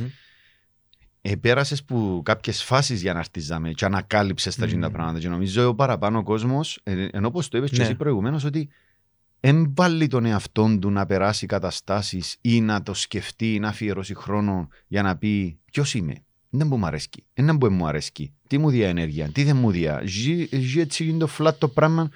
[1.20, 4.84] Ε, πέρασες που κάποιες φάσεις για να αρτιζάμε και ανακάλυψες τα Μμμ.
[4.84, 4.92] mm.
[4.92, 5.18] πράγματα.
[5.18, 7.82] Και νομίζω ο παραπάνω κόσμος, ενώ όπως το είπες και Ναι.
[7.84, 8.68] εσύ προηγουμένως, ότι
[9.40, 14.68] εμπάλει τον εαυτόν του να περάσει καταστάσεις ή να το σκεφτεί ή να αφιερώσει χρόνο
[14.86, 16.14] για να πει ποιος είμαι;
[16.50, 17.08] Δεν μου αρέσει.
[17.34, 18.32] Δεν που μου αρέσει.
[18.46, 20.02] Τι μου διά ενέργεια, τι δεν μου διά.
[20.04, 22.10] Ζει έτσι είναι το φλάτ το πράγμα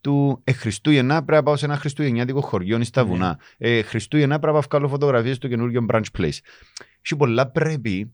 [0.00, 3.08] του ε, Χριστούγεννα πρέπει να πάω σε ένα Χριστούγεννιάτικο χωριό στα ναι.
[3.08, 3.38] βουνά.
[3.58, 6.38] Ε, Χριστούγεννα πρέπει να βγάλω φωτογραφίες στο καινούργιο branch place.
[7.02, 8.12] Και πολλά πρέπει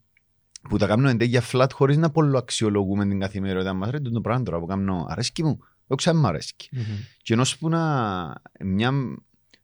[0.68, 3.90] που τα κάνουμε για flat χωρίς να πολλοαξιολογούμε την καθημερινότητα μας.
[3.90, 5.59] Ρε, το πράγμα τώρα που κάνω αρέσκει μου.
[5.87, 6.68] Εγώ ξέρω μου αρέσκει.
[6.73, 7.05] Mm-hmm.
[7.23, 7.81] Και ενώ που να.
[8.64, 8.88] Μια,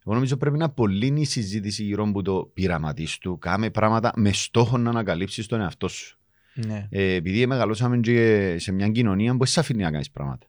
[0.04, 3.38] εγώ νομίζω πρέπει να απολύνει η συζήτηση γύρω από το πειραματίστου.
[3.38, 6.18] Κάμε πράγματα με στόχο να ανακαλύψεις τον εαυτό σου.
[6.54, 6.86] Ναι.
[6.90, 10.46] Ε, επειδή μεγαλώσαμε και σε μια κοινωνία που σε αφήνει να κάνεις πράγματα.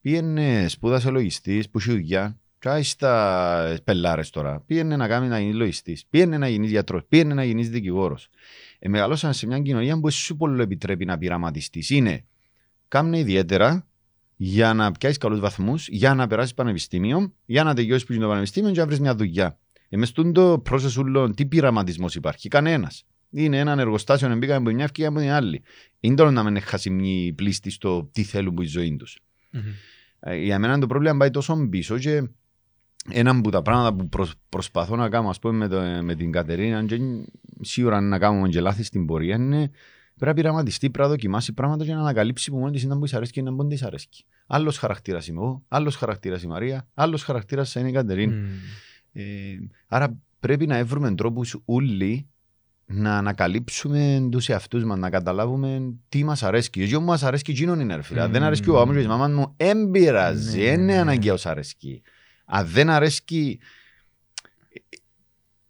[0.00, 4.60] Πήγαινε σπούδασε λογιστής, που σου δουλειά, Τσάι στα πελάρες τώρα.
[4.60, 6.06] Πήγαινε να κάνει να γίνεις λογιστής.
[6.10, 7.04] Πήγαινε να γίνεις γιατρός.
[7.08, 8.28] Πήγαινε να γίνεις δικηγόρος.
[8.78, 11.90] Ε, μεγαλώσαμε σε μια κοινωνία που σου πολύ επιτρέπει να πειραματιστείς.
[11.90, 12.24] Είναι
[12.88, 13.86] κάμνε ιδιαίτερα
[14.42, 18.70] για να πιάσεις καλούς βαθμούς, για να περάσεις πανεπιστήμιο, για να τελειώσεις πριν το πανεπιστήμιο
[18.70, 19.58] και να βρεις μια δουλειά.
[19.88, 23.04] Εμείς το πρόσεσο τι πειραματισμός υπάρχει; Κανένας.
[23.30, 25.62] Είναι ένα εργοστάσιο να μπήκαμε από μια ευκαιρία από την άλλη.
[26.00, 29.20] Είναι τώρα να μην χάσει μια πλήστη στο τι θέλουν που η ζωή τους.
[29.52, 30.36] Mm-hmm.
[30.40, 32.28] Για μένα το πρόβλημα πάει τόσο πίσω και
[33.08, 36.32] ένα από τα πράγματα που προ, προσπαθώ να κάνω ας πούμε, με, το, με την
[36.32, 36.98] Κατερίνα και
[37.60, 39.70] σίγουρα να κάνουμε και λάθη στην πορεία είναι
[40.20, 43.00] πρέπει να πειραματιστεί, πρέπει να δοκιμάσει πράγματα και να ανακαλύψει που μόνο της είναι που
[43.00, 44.08] της αρέσει και να μπορεί της αρέσει.
[44.46, 48.34] Άλλος χαρακτήρας είμαι εγώ, άλλος χαρακτήρας η Μαρία, άλλος χαρακτήρας είναι η Κατερίνα.
[48.34, 48.46] Mm.
[49.12, 49.22] Ε,
[49.88, 52.26] άρα πρέπει να βρούμε τρόπους όλοι
[52.86, 56.70] να ανακαλύψουμε τους εαυτούς μας, να καταλάβουμε τι μας αρέσει.
[56.74, 58.24] Γιατί μου αρέσει εκείνον είναι, φίλε.
[58.24, 58.30] Mm.
[58.30, 62.02] Δεν αρέσει ο άμμο και η μαμάς μου, έμπειραζε, δεν είναι αναγκαίο αρέσει.
[62.44, 63.58] Αν δεν αρέσει.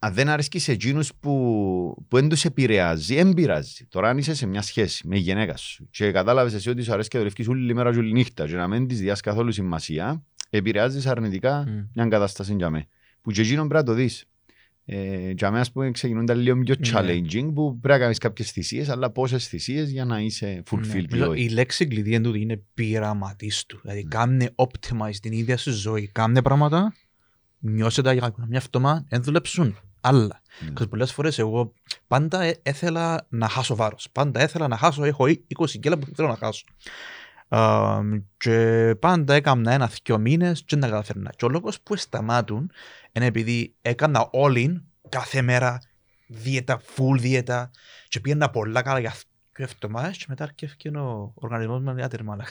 [0.03, 1.31] Αν δεν αρέσει σε εκείνους που,
[2.07, 3.85] που δεν τους επηρεάζει, δεν πειράζει.
[3.89, 7.09] Τώρα αν είσαι σε μια σχέση με γυναίκα σου και κατάλαβες εσύ ότι σου αρέσει
[7.09, 10.23] και το λευκείς όλη μέρα και όλη νύχτα και να μην της διάς καθόλου σημασία,
[10.49, 11.87] επηρεάζεις αρνητικά mm.
[11.93, 12.87] μια κατάσταση για μέ.
[13.21, 14.25] Που και εκείνον πρέπει να το δεις.
[14.85, 16.89] Ε, για μένα πούμε ξεκινούν λίγο πιο ναι.
[16.93, 21.09] challenging που πρέπει να κάνεις κάποιες θυσίες αλλά πόσες θυσίες για να είσαι fulfilled.
[21.09, 21.39] Ναι.
[21.39, 23.79] Η λέξη κλειδί εντούτοι είναι πειραματίστου.
[23.81, 26.09] Δηλαδή κάνε optimize την ίδια σου ζωή.
[26.11, 26.93] Κάνε πράγματα,
[27.59, 30.41] νιώσε τα για μια φτωμά, δεν δουλέψουν άλλα.
[30.41, 30.73] Mm.
[30.79, 30.85] Ναι.
[30.85, 31.73] Πολλές φορές εγώ
[32.07, 34.09] πάντα ε, έθελα να χάσω βάρος.
[34.11, 35.03] Πάντα έθελα να χάσω.
[35.03, 36.63] Έχω 20 κιλά που θέλω να χάσω.
[37.53, 41.31] Uh, και πάντα έκανα ένα-δυο μήνες και δεν τα καταφέρνα.
[41.35, 42.71] Και ο λόγος που σταμάτουν
[43.11, 45.79] είναι επειδή έκανα all in κάθε μέρα
[46.27, 47.71] δίαιτα, full δίαιτα
[48.07, 49.13] και πήγαινα πολλά καλά για
[49.55, 52.45] και εβδομάδες και μετά αρκεύκε ο οργανισμός με μια τερμάλα.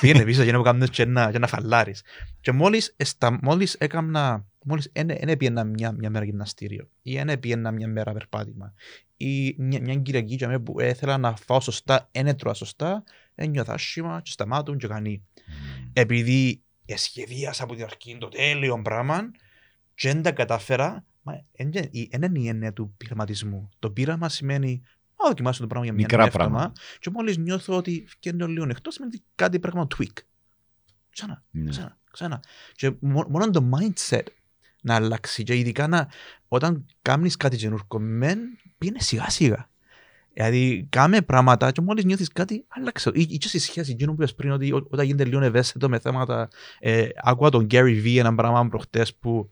[0.00, 2.02] Πήγαινε πίσω για να μου κάνουν και ένα, και ένα φαλάρις.
[2.40, 7.70] Και μόλις, εστα, μόλις έκανα, μόλις δεν πήγαινα μια, μια μέρα γυμναστήριο ή δεν πήγαινα
[7.70, 8.74] μια μέρα περπάτημα
[9.16, 14.30] ή μια, μια Κυριακή που ήθελα να φάω σωστά, δεν έτρωα σωστά, ένιωθα άσχημα και
[14.30, 15.24] σταμάτουν και κάνει.
[15.36, 15.90] Mm.
[15.92, 16.62] Επειδή
[16.94, 19.30] σχεδίασα από την αρχή το τέλειο πράγμα
[19.94, 21.04] και δεν τα κατάφερα,
[21.56, 23.68] δεν είναι η έννοια του πειραματισμού.
[23.78, 24.82] Το πείραμα σημαίνει
[25.22, 26.72] να δοκιμάσω το πράγμα για μια Μικρά πράγμα.
[26.98, 30.22] Και μόλις νιώθω ότι φτιάχνει λίγο εκτό, σημαίνει κάτι πράγμα tweak.
[31.10, 31.70] Ξανά, ναι.
[31.70, 32.42] ξανά, ξανά.
[32.72, 34.26] Και μόνο το mindset
[34.84, 35.42] να αλλάξει.
[35.42, 36.08] Και ειδικά να,
[36.48, 38.38] όταν κάνεις κάτι καινούργιο, μεν
[38.78, 39.68] πήγαινε σιγά σιγά.
[40.32, 43.10] Δηλαδή, κάμε πράγματα και μόλις νιώθεις κάτι, άλλαξε.
[43.14, 45.98] Ή, ή και στη σχέση, εκείνο που είπες πριν, ότι όταν γίνεται λίγο ευαίσθητο με
[45.98, 49.50] θέματα, ε, άκουγα τον Gary Vee ένα πράγμα προχτές που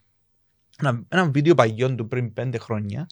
[0.79, 3.07] ένα, ένα βίντεο παγιών του πριν πέντε χρόνια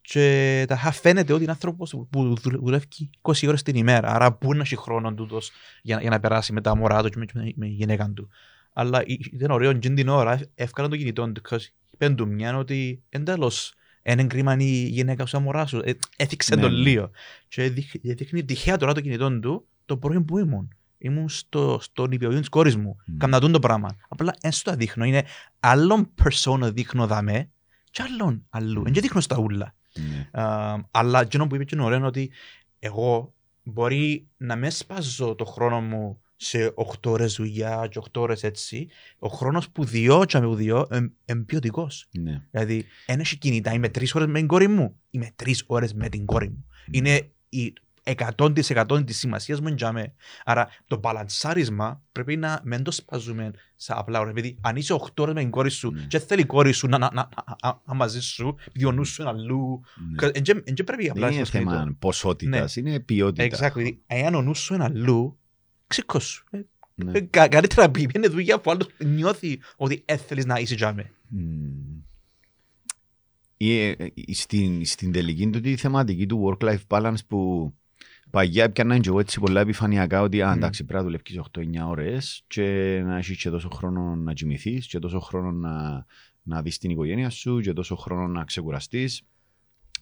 [0.00, 2.86] και τα φαίνεται ότι είναι άνθρωπος που δουλεύει
[3.22, 4.14] 20 ώρες την ημέρα.
[4.14, 5.40] Άρα, πού είναι ο χρόνο του
[5.82, 8.28] για, για, να περάσει με τα μωρά του και με, με, με γυναίκα του.
[8.72, 9.02] Αλλά
[9.32, 11.42] ήταν ωραίο, και την ώρα εύκολα το κινητό του.
[11.98, 13.52] Πέντε του μια ότι εντέλο
[14.02, 15.80] είναι κρίμα η γυναίκα σου αμορά σου.
[15.84, 16.76] Ε, έθιξε ναι, το ναι.
[16.76, 17.10] λίγο.
[17.48, 17.70] Και
[18.02, 20.74] δείχνει τυχαία τώρα το κινητό του το πρωί που ήμουν.
[20.98, 22.96] Ήμουν στο, στο νηπιαγωγείο τη κόρης μου.
[23.00, 23.14] Mm.
[23.18, 23.96] Καμνατούν το πράγμα.
[24.08, 25.04] Απλά δεν το δείχνω.
[25.04, 25.24] Είναι
[25.60, 27.50] άλλον persona δείχνω δαμέ
[27.90, 28.82] και άλλον αλλού.
[28.82, 29.74] Δεν δείχνω στα ούλα.
[30.32, 30.80] Mm.
[30.90, 32.30] αλλά εκείνο που είπε και είναι ωραίο είναι ότι
[32.78, 38.42] εγώ μπορεί να με σπάζω το χρόνο μου σε 8 ώρες δουλειά και 8 ώρες
[38.42, 40.86] έτσι, ο χρόνος που διώ και με διώ
[41.24, 41.88] είναι ποιοτικό.
[42.10, 42.42] Ναι.
[42.50, 46.24] Δηλαδή, ένα κινητά, είμαι τρεις ώρες με την κόρη μου, είμαι τρεις ώρες με την
[46.24, 46.64] κόρη μου.
[46.86, 46.98] Ναι.
[46.98, 47.72] Είναι η
[48.02, 50.14] 100% της σημασίας μου εντιαμέ.
[50.44, 54.30] Άρα το μπαλανσάρισμα πρέπει να μην το σπαζούμε σε απλά ώρα.
[54.30, 56.02] Επειδή αν είσαι 8 ώρες με την κόρη σου ναι.
[56.08, 57.28] και θέλει η κόρη σου να, να, να,
[57.62, 59.80] να, να μαζί σου, επειδή ο νου σου είναι αλλού.
[60.64, 63.60] Δεν πρέπει απλά να είναι θέμα ποσότητας, είναι ποιότητας.
[63.62, 63.96] Exactly.
[64.06, 65.39] Εάν ο νους σου είναι αλλού,
[65.90, 66.44] ξύκο σου.
[66.50, 66.60] Ε,
[66.94, 67.12] ναι.
[67.18, 71.10] Ε, καλύτερα πει, είναι δουλειά που άλλος νιώθει ότι έθελες να είσαι τζάμε.
[73.56, 73.96] Ή, ε,
[74.32, 77.72] στην, στην τελική του τη θεματική του work-life balance που
[78.30, 80.56] Παγιά έπιανα και εγώ έτσι πολλά επιφανειακά ότι α, Μμ.
[80.56, 81.40] εντάξει, πρέπει να δουλεύεις
[81.84, 82.62] 8-9 ώρες και
[83.04, 86.06] να έχεις και τόσο χρόνο να κοιμηθείς και τόσο χρόνο να,
[86.42, 89.22] να δεις την οικογένεια σου και τόσο χρόνο να ξεκουραστείς.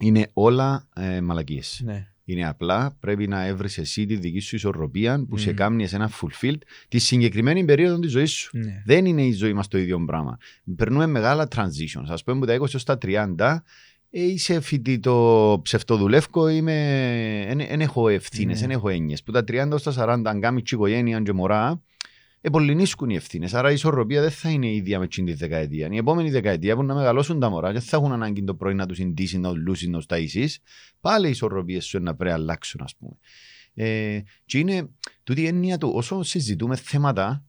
[0.01, 1.81] Είναι όλα ε, μαλακίες.
[1.85, 2.13] Ναι.
[2.31, 5.55] Είναι απλά πρέπει να έβρεις εσύ τη δική σου ισορροπία που σε Μμ.
[5.55, 8.51] κάνει εσένα fulfilled τη συγκεκριμένη περίοδο της ζωής σου.
[8.59, 8.83] Ναι.
[8.87, 10.39] Δεν είναι η ζωή μας το ίδιο πράγμα.
[10.77, 12.07] Περνούμε μεγάλα transitions.
[12.09, 13.59] Ας πούμε από τα 20 έως τα 30
[14.11, 17.55] ε, είσαι φοιτητό ψευτοδουλεύκο, είμαι...
[17.69, 18.67] δεν έχω ευθύνες, Ναι.
[18.67, 19.23] δεν έχω έννοιες.
[19.23, 21.83] Που τα 30 έως τα 40 αν κάνεις και οικογένεια και μωρά,
[22.49, 23.55] επολυνίσκουν οι ευθύνες.
[23.55, 25.89] Άρα η ισορροπία δεν θα είναι η ίδια με την τη δεκαετία.
[25.91, 28.87] Η επόμενη δεκαετία που να μεγαλώσουν τα μωρά και θα έχουν ανάγκη το πρωί να
[28.87, 30.49] τους συντήσει, να τους λούσει, να τους ταΐσεις,
[31.01, 33.13] πάλι οι ισορροπίες σου να πρέπει να αλλάξουν, ας πούμε.
[33.75, 34.89] Ε, και είναι
[35.25, 37.45] τούτη η έννοια του, όσο συζητούμε θέματα,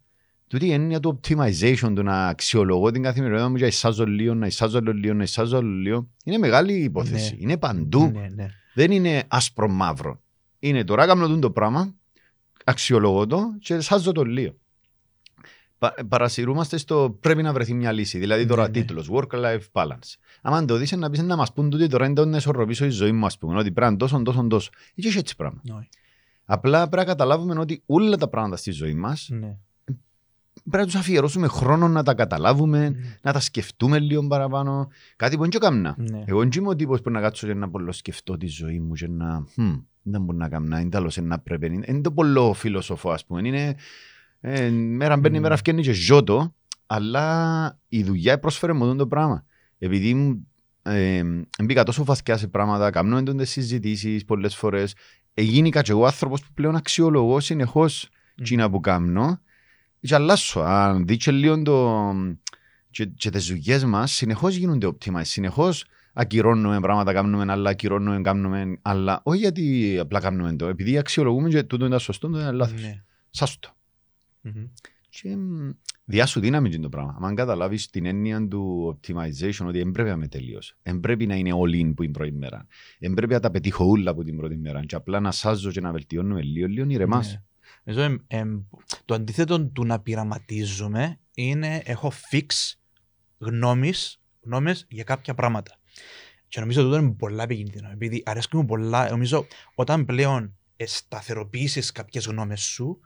[0.48, 4.34] τούτη η έννοια του optimization, του να αξιολογώ την καθημερινότητα μου και να εισάζω λίγο,
[4.34, 7.32] να εισάζω άλλο λίγο, να εισάζω άλλο λίγο, είναι μεγάλη υπόθεση.
[7.32, 7.38] Ναι.
[7.42, 8.12] Είναι παντού.
[8.14, 8.48] Ναι, ναι.
[8.74, 10.22] Δεν είναι άσπρο μαύρο.
[10.60, 11.96] Είναι τώρα κάνω τούτο το πράγμα,
[12.64, 14.56] αξιολογώ το και εισάζω το λίγο.
[15.80, 18.18] Πα, παρασυρούμαστε στο πρέπει να βρεθεί μια λύση.
[18.20, 18.74] Δηλαδή τώρα Ναι, ναι.
[18.74, 20.16] τίτλος work-life balance.
[20.42, 22.90] Αν το δεις να πεις να μας πούν τούτοι τώρα είναι το να ισορροπήσω η
[22.90, 23.58] ζωή μου ας πούμε.
[23.60, 24.70] Ότι πρέπει να τόσο, τόσο, τόσο.
[24.96, 25.62] Έτσι έτσι πράγμα.
[25.78, 25.90] Όχι.
[26.46, 29.58] Απλά πρέπει να καταλάβουμε ότι όλα τα πράγματα στη ζωή μας Ναι.
[30.70, 32.98] πρέπει να τους αφιερώσουμε χρόνο να τα καταλάβουμε, Ναι.
[33.22, 34.88] να τα σκεφτούμε λίγο παραπάνω.
[35.16, 35.96] Κάτι που δεν και κάμνα.
[35.98, 36.24] Ναι.
[36.26, 38.94] Εγώ δεν είμαι ο τύπος που να κάτσω και να πολλο σκεφτώ τη ζωή μου
[38.94, 39.44] και να...
[39.54, 41.66] «Χμ, Δεν μπορεί να κάνω, είναι τέλος, να πρέπει.
[41.66, 43.48] Είναι- Είναι το πολλό φιλοσοφό, ας πούμε.
[43.48, 43.76] Είναι...
[44.42, 45.42] Ε, μέρα μπαίνει, Μμμ.
[45.42, 49.46] μέρα φκένει και ζώτο, αλλά η δουλειά πρόσφερε μου το πράγμα.
[49.78, 50.48] Επειδή μου,
[50.82, 51.24] ε,
[51.64, 54.96] μπήκα τόσο βαθιά σε πράγματα, κάνω έντονες συζητήσεις πολλές φορές,
[55.34, 58.10] έγινηκα και εγώ άνθρωπος που πλέον αξιολογώ συνεχώς
[58.44, 59.40] τσίνα που κάνω
[60.00, 60.60] και αλλάσω.
[60.60, 62.14] Αν δεις και λίγο το...
[62.92, 68.80] Και, και τις δουλειές μας συνεχώς γίνονται optimize, συνεχώς ακυρώνουμε πράγματα, κάνουμε άλλα, ακυρώνουμε, κάνουμε
[68.82, 69.20] άλλα.
[69.24, 72.82] Όχι γιατί απλά κάνουμε το, επειδή αξιολογούμε και τούτο είναι σωστό, τούτο είναι λάθος.
[72.82, 73.04] Ναι.
[73.30, 73.74] Σας το.
[74.42, 74.66] Μμμ.
[75.10, 75.70] Και μ,
[76.06, 77.18] διάσου δύναμη είναι το πράγμα.
[77.22, 80.78] Αν καταλάβεις την έννοια του optimization, ότι δεν πρέπει να είμαι τελείως.
[80.82, 82.68] Δεν πρέπει να είναι all in που είναι πρώτη μέρα.
[83.00, 84.86] Δεν πρέπει να τα πετύχω όλα από την πρώτη μέρα.
[84.86, 87.32] Και απλά να σάζω και να βελτιώνουμε λίγο, λίγο ηρεμάς.
[87.32, 87.42] Ναι.
[87.84, 88.62] Νομίζω, εμ, εμ,
[89.06, 92.46] το αντίθετο του να πειραματίζουμε είναι έχω fix
[93.38, 95.80] γνώμης, γνώμες για κάποια πράγματα.
[96.48, 97.90] Και νομίζω ότι αυτό είναι πολλά επικίνδυνο.
[97.92, 103.00] Επειδή αρέσκουν μου πολλά, νομίζω όταν πλέον σταθεροποιήσεις κάποιες γνώμες σου,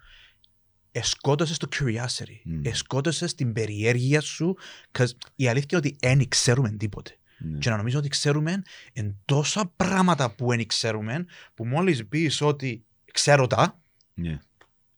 [0.96, 2.66] εσκότωσες το curiosity, Μμ.
[2.66, 4.58] εσκότωσες την περιέργεια σου,
[4.92, 7.18] 'cause η αλήθεια είναι ότι δεν ξέρουμε τίποτε.
[7.40, 7.58] Ναι.
[7.58, 8.62] Και να νομίζω ότι ξέρουμε
[8.94, 13.80] εν τόσα πράγματα που δεν ξέρουμε, που μόλις πεις ότι ξέρω τα,
[14.14, 14.40] Ναι.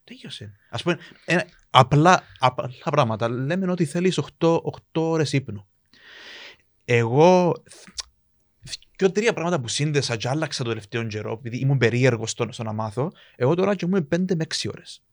[0.04, 0.54] Τέλειωσε.
[0.70, 3.30] Ας πούμε, ένα, απλά, απλά πράγματα.
[3.30, 5.68] Λέμε ότι θέλεις 8, 8 ώρες ύπνου.
[6.86, 7.54] Εγώ
[8.96, 12.64] και τρία πράγματα που σύνδεσα και άλλαξα το τελευταίο καιρό, επειδή ήμουν περίεργος στο, στο
[12.64, 15.04] να μάθω, εγώ τώρα και μου 5 με 6 ώρες.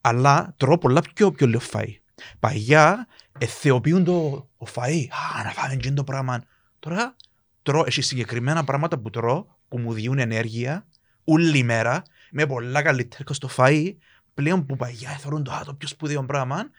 [0.00, 1.94] Αλλά τρώω πολλά πιο, πιο λίγο φαΐ.
[2.40, 3.06] Παγιά
[3.38, 5.04] εθεοποιούν το ο φαΐ.
[5.38, 6.42] Α, να φάμε και το πράγμα.
[6.78, 7.16] Τώρα
[7.62, 10.86] τρώω, έχει συγκεκριμένα πράγματα που τρώω, που μου διούν ενέργεια,
[11.24, 13.94] όλη μέρα, με πολλά καλύτερα στο φαΐ,
[14.34, 16.70] πλέον που παγιά θεωρούν το, α, το πιο σπουδαίο πράγμα,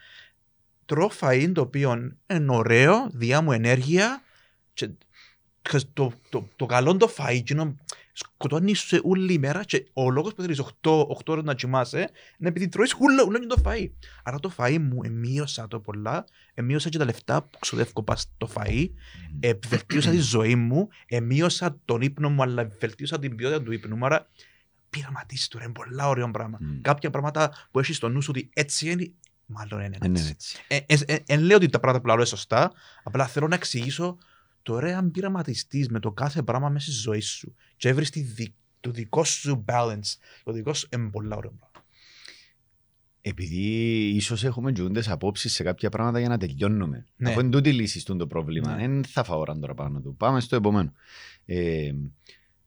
[0.84, 4.22] τρώω φαΐ το οποίο είναι ωραίο, διά μου ενέργεια
[4.72, 4.94] και και
[5.92, 7.76] το, το, το καλό το φαΐ εκείνο
[8.12, 12.10] σκοτώνεις σου σε όλη μέρα και ο λόγος που θέλεις 8, 8 ώρες να κοιμάσαι
[12.38, 13.90] είναι επειδή τρώεις ούλα, ούλα και το φαΐ.
[14.22, 18.50] Άρα το φαΐ μου εμείωσα το πολλά, εμείωσα και τα λεφτά που ξοδεύω πας στο
[18.54, 18.88] φαΐ,
[19.40, 23.96] ε, βελτίωσα τη ζωή μου, εμείωσα τον ύπνο μου, αλλά βελτίωσα την ποιότητα του ύπνου
[23.96, 24.04] μου.
[24.06, 24.28] Άρα
[24.90, 26.58] πειραματίσεις τώρα, είναι πολλά ωραίο πράγμα.
[26.60, 26.80] Μμ.
[26.80, 29.12] Κάποια πράγματα που έχεις στο νου σου ότι έτσι είναι,
[29.46, 30.30] μάλλον είναι Ε, ναι, έτσι.
[30.30, 30.58] έτσι.
[30.68, 32.72] Ε, ε, ε, εν λέω ότι τα πράγματα που λέω είναι σωστά,
[33.02, 34.18] απλά θέλω να εξηγήσω
[34.62, 38.54] τώρα αν πειραματιστείς με το κάθε πράγμα μέσα στη ζωή σου και έβρεις τη δι-
[38.80, 41.70] το δικό σου balance, το δικό σου είναι πολλά ωραίο πράγμα.
[43.24, 43.66] Επειδή
[44.14, 47.06] ίσως έχουμε τζούντε απόψεις σε κάποια πράγματα για να τελειώνουμε.
[47.16, 47.30] Ναι.
[47.30, 48.74] Αφού είναι τούτη η λύση στον το πρόβλημα.
[48.74, 48.86] Ναι.
[48.88, 50.16] Δεν θα φάω ώρα τώρα πάνω του.
[50.16, 50.92] Πάμε στο επόμενο.
[51.44, 51.92] Ε,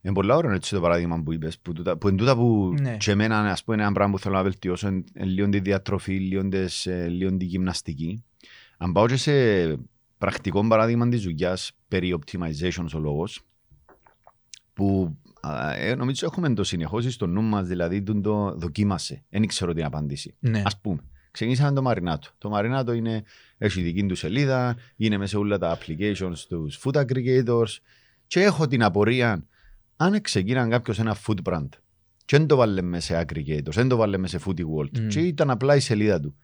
[0.02, 1.58] είναι πολύ ωραίο έτσι το παράδειγμα που είπες.
[1.58, 2.96] Που, τούτα- που είναι τούτα που Ναι.
[2.96, 4.88] και εμένα ας πούμε, είναι ένα πράγμα που θέλω να βελτιώσω.
[4.88, 8.24] Είναι είναι λίγο τη διατροφή, λίγο, τις, ε, λίγο τη γυμναστική.
[8.78, 9.32] Αν πάω και σε
[10.18, 13.40] πρακτικό παράδειγμα της δουλειάς περί optimization ο λόγος,
[14.72, 19.24] που α, ε, νομίζω έχουμε το συνεχώς στο νου μας, δηλαδή τον το δοκίμασε.
[19.28, 20.34] Δεν ξέρω την απάντηση.
[20.38, 20.58] Ναι.
[20.64, 21.00] Α πούμε,
[21.30, 22.28] ξεκινήσαμε το Μαρινάτο.
[22.38, 23.22] Το Μαρινάτο είναι,
[23.58, 27.76] έχει δική του σελίδα, είναι μέσα σε όλα τα applications τους food aggregators
[28.26, 29.46] και έχω την απορία
[29.96, 31.68] αν ξεκίναν κάποιος ένα food brand
[32.24, 35.08] και δεν το βάλε μέσα σε aggregators, δεν το βάλε μέσα σε foodie world Mm.
[35.08, 36.36] και ήταν απλά η σελίδα του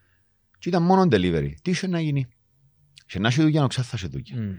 [0.58, 1.50] και ήταν μόνο delivery.
[1.62, 2.26] Τι είχε να γίνει;
[3.12, 4.36] Σε να έχει δουλειά, να ξάθα σε δουλειά.
[4.36, 4.50] Μμ.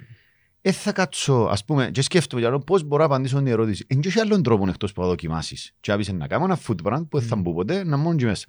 [0.62, 3.86] ε, θα κάτσω, ας πούμε, και σκέφτομαι για το πώς μπορώ να απαντήσω την ερώτηση.
[3.88, 5.72] Εν και έχει άλλον τρόπο εκτός που θα δοκιμάσεις.
[5.80, 7.42] Και να πεις να κάνω ένα food brand που δεν θα Mm.
[7.42, 8.46] μπω ποτέ, να μόνο και μέσα.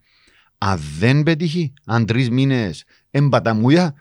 [0.58, 3.94] Αν δεν πετύχει, αν τρεις μήνες εμπαταμούια,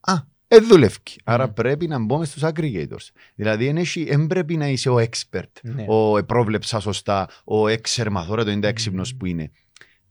[0.00, 0.14] α,
[0.48, 0.96] δεν δουλεύει.
[1.24, 1.54] Άρα Mm.
[1.54, 3.08] πρέπει να μπούμε στους aggregators.
[3.34, 5.84] Δηλαδή, εν έχει- εν πρέπει να είσαι ο expert, Ναι.
[5.88, 9.16] ο επρόβλεψα σωστά, ο έξερμα τώρα το είναι έξυπνος Mm.
[9.18, 9.50] που είναι.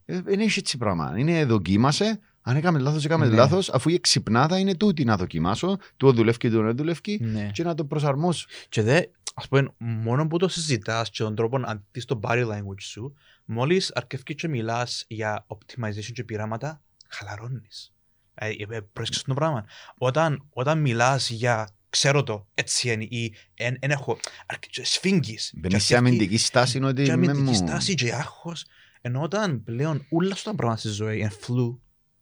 [0.04, 1.14] Ε, Δεν έχει έτσι πράγμα.
[1.16, 3.34] Είναι δοκίμασε, αν έκαμε λάθος, έκαμε Ναι.
[3.34, 7.50] λάθος, αφού η εξυπνάδα είναι τούτη να δοκιμάσω, του δουλεύει και του δεν δουλεύει Ναι.
[7.52, 8.46] και να το προσαρμόσω.
[8.68, 9.02] Και δε,
[9.34, 13.14] ας πούμε, μόνο που το συζητάς και τον τρόπο να δεις το body language σου,
[13.44, 17.92] μόλις αρκεύει και μιλάς για optimization και πειράματα, χαλαρώνεις.
[18.34, 19.64] Ε, ε, Πρόσεξε το πράγμα.
[19.98, 25.52] Όταν, όταν μιλάς για ξέρω το, έτσι είναι, ή εν, εν έχω, αρκε- και σφίγγεις.
[25.56, 27.54] Μπαίνει Και σε αρκεύει- αμυντική στάση είναι ότι και με αμυντική μου.
[27.54, 28.64] στάση και άγχος.
[29.00, 31.80] Ενώ όταν πλέον όλα αυτά τα πράγματα στη ζωή είναι φλου,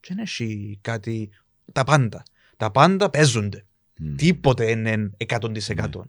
[0.08, 1.30] δεν έχει κάτι,
[1.72, 2.22] τα πάντα.
[2.56, 3.64] Τα πάντα παίζονται.
[3.98, 4.14] Μμ.
[4.14, 5.48] Τίποτε είναι 100%.
[5.76, 6.02] Ναι.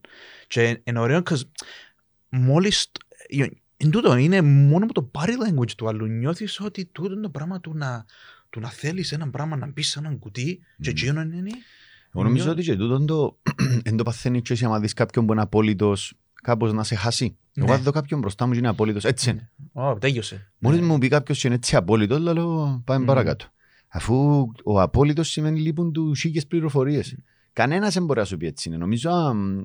[0.47, 1.41] Και είναι ωραίο, because
[2.29, 2.91] μόλις,
[3.77, 7.29] εν τούτο είναι μόνο με το body language του άλλου, νιώθεις ότι τούτο είναι το
[7.29, 8.05] πράγμα του να,
[8.49, 10.97] του να θέλεις ένα πράγμα να μπει σε έναν κουτί και Μμ.
[10.97, 11.49] εκείνο είναι
[12.13, 13.37] Εγώ νομίζω Νιώ- ότι και τούτον το
[13.83, 17.37] εν το παθαίνεις και εσύ άμα δεις κάποιον που είναι απόλυτος κάπως να σε χάσει.
[17.53, 17.73] Εγώ Ναι.
[17.73, 19.49] αν δω κάποιον μπροστά μου και είναι απόλυτος, έτσι είναι.
[19.73, 20.51] Ω, τέλειωσε.
[20.59, 20.85] Μόλις Ναι.
[20.85, 23.05] μου πει κάποιος και είναι έτσι απόλυτος, λέω πάμε Μμ.
[23.07, 23.45] παρακάτω.
[23.87, 27.17] Αφού ο απόλυτος σημαίνει λείπουν τους χίλιες πληροφορίες.
[27.53, 28.77] Κανένας δεν μπορεί να σου πει έτσι είναι.
[28.77, 29.09] Νομίζω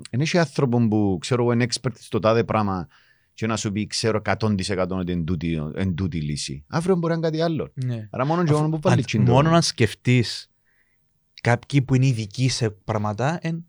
[0.09, 2.87] δεν έχει άνθρωπο που ξέρω εγώ είναι expert στο τάδε πράγμα
[3.33, 6.63] και να σου πει ξέρω 100% ότι είναι τούτη, είναι τούτη η λύση.
[6.67, 7.71] Αύριο μπορεί να είναι κάτι άλλο.
[7.85, 8.07] Ναι.
[8.11, 9.31] Άρα μόνο και Αφού- μόνο που βάλει αν- τσίντο.
[9.31, 10.49] Μόνο να σκεφτείς
[11.41, 13.63] κάποιοι που είναι ειδικοί σε πράγματα είναι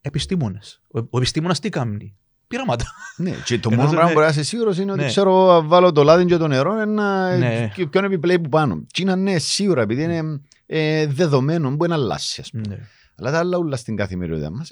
[0.00, 0.82] επιστήμονες.
[0.88, 2.16] Ο, ο επιστήμονας τι κάνει.
[2.50, 2.84] Πειράματα.
[3.16, 4.06] Ναι, και το Ενώ μόνο σε- πράγμα ναι.
[4.06, 5.06] που μπορεί να είσαι σίγουρος είναι ότι Ναι.
[5.06, 7.70] ξέρω αν βάλω το λάδι και το νερό ένα, Ναι.
[7.74, 8.84] και ποιον επιπλέει που πάνω.
[8.92, 12.40] Τι είναι ναι, σίγουρα επειδή είναι ε, δεδομένο που είναι αλλάσει.
[12.40, 12.62] ας πούμε.
[12.68, 12.78] Ναι.
[13.16, 14.68] Αλλά τα άλλα όλα στην καθημερινότητα μας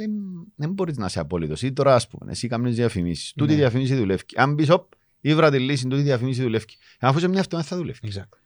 [0.56, 1.62] δεν μπορείς να είσαι απόλυτος.
[1.62, 3.32] Ή τώρα, ας πούμε, εσύ κάνεις διαφημίσεις.
[3.36, 3.60] Τούτη η Ναι.
[3.60, 4.22] διαφήμιση δουλεύει.
[4.36, 6.64] Αν πεις, οπ, ήβρα τη λύση, τούτη η διαφήμιση δουλεύει.
[7.00, 7.98] Αφούς σε μια αυτό δεν θα δουλεύει.
[8.04, 8.38] Exactly.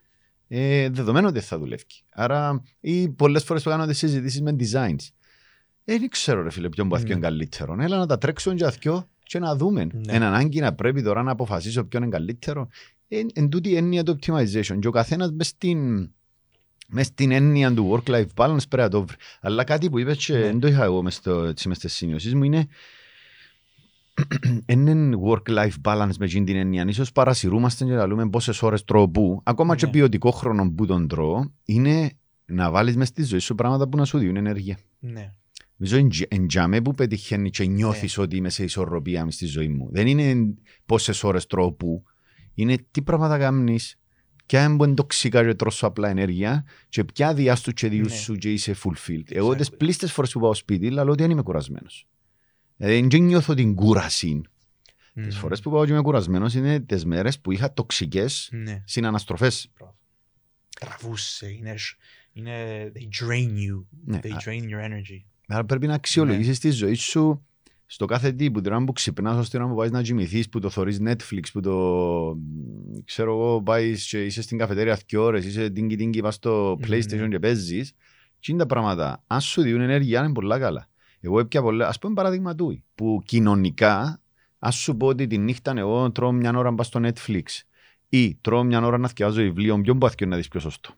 [0.49, 1.85] Ε, δεδομένο ότι δεν θα δουλεύει.
[2.11, 5.07] Άρα, ή πολλές φορές που κάνω τις συζητήσεις με designs.
[5.85, 7.03] Ε, δεν ξέρω, ρε φίλε, ποιον που Ναι.
[7.07, 7.77] είναι καλύτερο.
[7.81, 9.85] Έλα να τα τρέξω για δυο και να δούμε.
[9.85, 10.12] Ναι.
[10.12, 12.68] Εν ανάγκη να πρέπει τώρα να αποφασίσω ποιον είναι καλύτερο.
[13.09, 14.79] Εν, εν τούτη η έννοια του optimization.
[14.81, 16.11] Και ο καθένας μες στην,
[16.88, 19.16] μες στην έννοια του work-life balance πρέπει να το βρει.
[19.40, 20.40] Αλλά κάτι που είπες και Ναι.
[20.40, 22.66] δεν το είχα εγώ μες, στο, έτσι, μες στις σημειώσεις μου είναι
[24.66, 26.85] είναι work-life balance με εκείνη την έννοια.
[26.88, 29.40] Ίσως παρασυρούμαστε και να λέμε πόσες ώρες τρώω πού.
[29.45, 29.92] Ακόμα και Ναι.
[29.92, 32.12] ποιοτικό χρόνο που τον τρώω είναι
[32.45, 34.79] να βάλεις μες στη ζωή σου πράγματα που να σου δίνουν ενέργεια.
[34.99, 35.33] Ναι.
[35.83, 39.88] Νομίζω εν τζάμε που πετυχαίνεις και νιώθεις ότι είμαι σε ισορροπία μες στη ζωή μου.
[39.92, 40.55] Δεν είναι
[40.87, 42.05] πόσες ώρες τρώω πού.
[42.55, 43.99] Είναι τι πράγματα κάνεις,
[44.47, 48.16] ποια είναι που είναι τοξικά και τρώσω απλά ενέργεια και ποια διάστου και διούς Ναι.
[48.18, 49.23] σου και είσαι fulfilled.
[49.33, 49.57] Εγώ Exactly.
[49.57, 52.07] τις πλήστες φορές που πάω σπίτι λέω ότι δεν είμαι κουρασμένος.
[52.77, 54.40] Δηλαδή δεν νιώθω την κούραση.
[55.14, 55.40] Τις Μμμ.
[55.40, 58.83] φορές που πάω και είμαι κουρασμένος είναι τις μέρες που είχα τοξικές Ναι.
[58.87, 59.71] συναναστροφές.
[60.81, 61.51] Τραβούσες.
[61.51, 61.75] Είναι,
[62.33, 63.85] είναι, they drain you.
[64.05, 64.18] Ναι.
[64.23, 65.25] They Α- drain your energy.
[65.53, 67.47] Άρα πρέπει να αξιολογήσεις τη ζωή σου
[67.87, 70.49] στο κάθε τι, που την ώρα που ξυπνάς, ως την ώρα που πάει να κοιμηθείς,
[70.49, 71.77] που το θωρείς Netflix, που το,
[72.35, 76.79] μ, ξέρω εγώ, πάει και είσαι στην καφετέρια δύο ώρες, είσαι τίνκι τίνκι, πας στο
[76.81, 76.97] Ναι.
[76.97, 77.93] PlayStation και παίζεις.
[78.41, 79.23] Τι είναι τα πράγματα.
[79.27, 80.88] Αν σου δίνουν ενέργεια, είναι πολλά καλά.
[81.21, 84.21] Εγώ έπια πολλά, ας πούμε παράδειγμα του, που κοινωνικά,
[84.59, 87.43] ας σου πω ότι τη νύχτα εγώ τρώω μια ώρα να πάω στο Netflix
[88.09, 90.95] ή τρώω μια ώρα να θυκιάζω βιβλίο, ποιον πάθει να δεις πιο σωστό.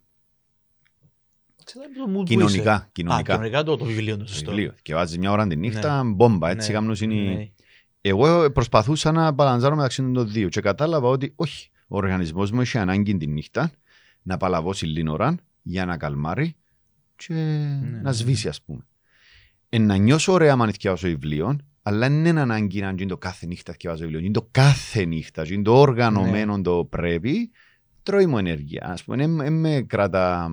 [1.65, 2.35] Ξέρετε το mood που είσαι.
[2.35, 3.33] Κοινωνικά, Α, κοινωνικά.
[3.35, 4.51] κοινωνικά το, το βιβλίο είναι σωστό.
[4.51, 4.75] Βιβλίο.
[4.83, 6.75] Και βάζεις μια ώρα τη νύχτα, μπόμπα, έτσι Ναι.
[6.75, 7.15] κάνουν είναι...
[7.15, 7.49] Ναι.
[8.01, 11.69] Εγώ προσπαθούσα να μπαλαντζάρω μεταξύ των δύο και κατάλαβα ότι όχι.
[11.89, 13.71] Ο οργανισμός μου έχει ανάγκη τη νύχτα
[14.23, 16.57] να παλαβώσει λίγη ώρα για να καλμάρει
[17.17, 18.87] και ναι, να σβήσει ας πούμε.
[19.69, 23.47] Ε, να νιώσω ωραία αν θυκιάσω βιβλίο, αλλά δεν είναι ανάγκη να γίνει το κάθε
[23.47, 24.19] νύχτα θυκιάζω βιβλίο.
[24.19, 27.51] Είναι το κάθε νύχτα, είναι το οργανωμένο το πρέπει,
[28.05, 28.87] τρώει μου ενέργεια.
[28.91, 30.49] Ας πούμε, δεν με κρατά...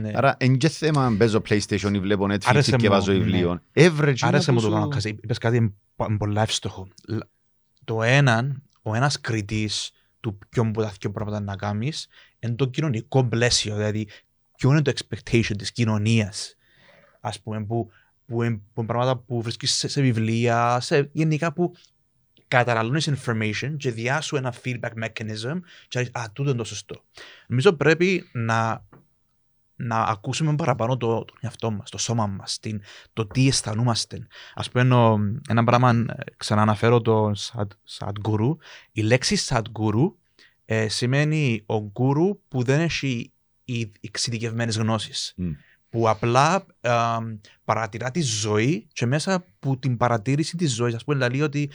[0.00, 0.10] Ναι.
[0.14, 3.18] Άρα, εν και θέμα παίζω PlayStation ή βλέπω Netflix Άρεσε και μου, βάζω ναι.
[3.18, 3.60] βιβλίο.
[3.72, 4.96] Έβρε εκείνα Άρεσε που μου το σου- πράγμα.
[4.96, 6.88] kasi Είπες κάτι πο- πολύ εύστοχο.
[7.08, 7.18] Λ-
[7.84, 9.90] Το έναν, ο ένας κριτής
[10.20, 13.76] του ποιον που τα δύο πράγματα να κάνεις είναι το κοινωνικό πλαίσιο.
[13.76, 14.08] Δηλαδή,
[14.56, 16.56] ποιο είναι το expectation της κοινωνίας.
[17.20, 17.90] Ας πούμε, που,
[18.26, 21.74] που, είναι, που είναι πράγματα που βρίσκεις σε, σε βιβλία, σε, γενικά που
[22.58, 27.04] καταναλώνεις information και διάσου ένα feedback mechanism και λες, α, τούτο είναι το σωστό.
[27.46, 28.84] Νομίζω πρέπει να,
[29.76, 34.26] να ακούσουμε παραπάνω το, τον εαυτό μας, το σώμα μας, την, το τι αισθανόμαστε.
[34.54, 35.18] Ας πούμε, ο-
[35.48, 36.04] ένα πράγμα, ε,
[36.36, 38.56] ξανααναφέρω το Sad- Sadhguru.
[38.92, 40.12] Η λέξη Sadhguru
[40.64, 43.32] ε, σημαίνει ο γκουρου που δεν έχει
[43.64, 45.32] οι εξειδικευμένες γνώσεις.
[45.36, 45.50] Μμ.
[45.90, 47.18] που απλά α,
[47.64, 51.70] παρατηρά τη ζωή και μέσα από την παρατήρηση της ζωής, ας πούμε, λέει ότι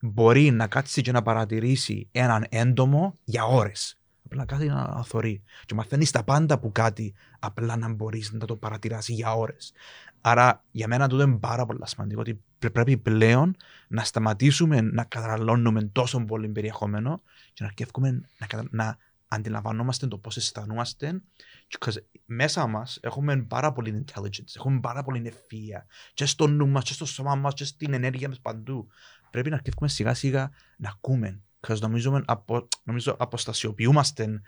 [0.00, 3.98] μπορεί να κάτσει και να παρατηρήσει έναν έντομο για ώρες.
[4.24, 5.42] Απλά κάτι να θωρεί.
[5.66, 9.72] Και μαθαίνεις τα πάντα που κάτι απλά να μπορείς να το παρατηράσει για ώρες.
[10.20, 12.40] Άρα για μένα τούτο είναι πάρα πολύ σημαντικό ότι
[12.72, 13.56] πρέπει πλέον
[13.88, 17.22] να σταματήσουμε να καταναλώνουμε τόσο πολύ περιεχόμενο
[17.52, 18.66] και να αρκεύουμε να, κατα...
[18.70, 21.22] να αντιλαμβανόμαστε το πώς αισθανόμαστε.
[21.68, 21.78] Και
[22.26, 25.86] μέσα μας έχουμε πάρα πολύ intelligence, έχουμε πάρα πολύ ευφυα.
[26.14, 28.88] Και στο νου μας, και στο σώμα μας, και στην ενέργεια μας παντού.
[29.30, 34.40] Πρέπει να αρκεύουμε σιγά σιγά να ακούμε because νομίζω, απο, νομίζω αποστασιοποιούμαστε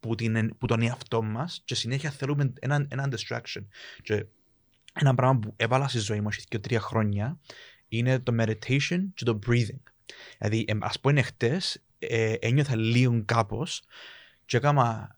[0.00, 3.64] που, την, που τον εαυτό μας και συνέχεια θέλουμε έναν, έναν distraction.
[4.02, 4.26] Και
[4.92, 7.38] ένα πράγμα που έβαλα στη ζωή μου και τρία χρόνια
[7.88, 9.82] είναι το meditation και το breathing.
[10.38, 13.82] Δηλαδή, ας πούμε, χτες ε, ένιωθα λίγο κάπως
[14.46, 15.14] και έκανα,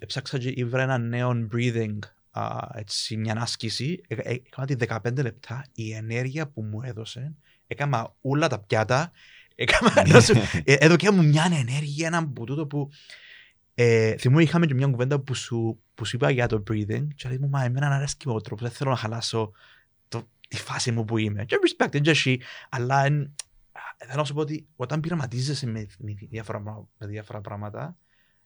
[0.00, 1.98] έψαξα και ήβρα ένα νέο breathing
[2.32, 7.34] uh, έτσι, μια άσκηση, έκανα τη 15 λεπτά, η ενέργεια που μου έδωσε,
[7.72, 9.10] έκανα όλα τα πιάτα,
[10.64, 12.90] εδώ και μου μια ενέργεια, ένα από τούτο που
[13.74, 17.28] ε, θυμώ είχαμε και μια κουβέντα που σου, που σου είπα για το breathing και
[17.28, 19.52] λέει μου, μα εμένα αρέσει και ο τρόπος, δεν θέλω να χαλάσω
[20.08, 21.44] το, τη φάση μου που είμαι.
[21.44, 23.34] Και respect, δεν εσύ, αλλά εν,
[24.06, 27.96] θέλω να σου πω ότι όταν πειραματίζεσαι με, με, διάφορα, με διάφορα πράγματα,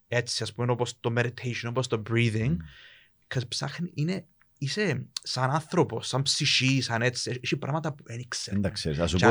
[0.09, 2.57] έτσι ας πούμε όπως το meditation, όπως το breathing,
[3.35, 3.41] mm.
[3.49, 4.27] ψάχνει, είναι
[4.59, 7.41] είσαι σαν άνθρωπος, σαν ψυχή, σαν έτσι.
[7.43, 8.61] Έχει πράγματα που δεν ξέρω.
[8.61, 8.99] Δεν ξέρεις.
[8.99, 9.29] Α σου πω.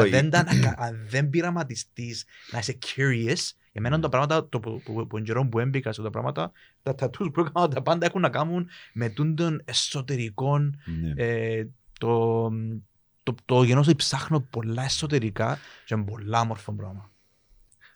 [0.75, 5.47] Αν δεν πειραματιστείς να είσαι curious, για μένα τα πράγματα το, που, που, που, καιρό
[5.47, 6.51] που έμπηκα σε τα πράγματα,
[6.83, 10.59] τα tattoos που έκανα τα πάντα έχουν να κάνουν με τον εσωτερικό.
[10.59, 11.13] Ναι.
[11.15, 11.67] Ε,
[11.99, 12.49] το,
[13.23, 17.09] το, το γενό ότι ψάχνω πολλά εσωτερικά και είναι πολλά όμορφο πράγμα.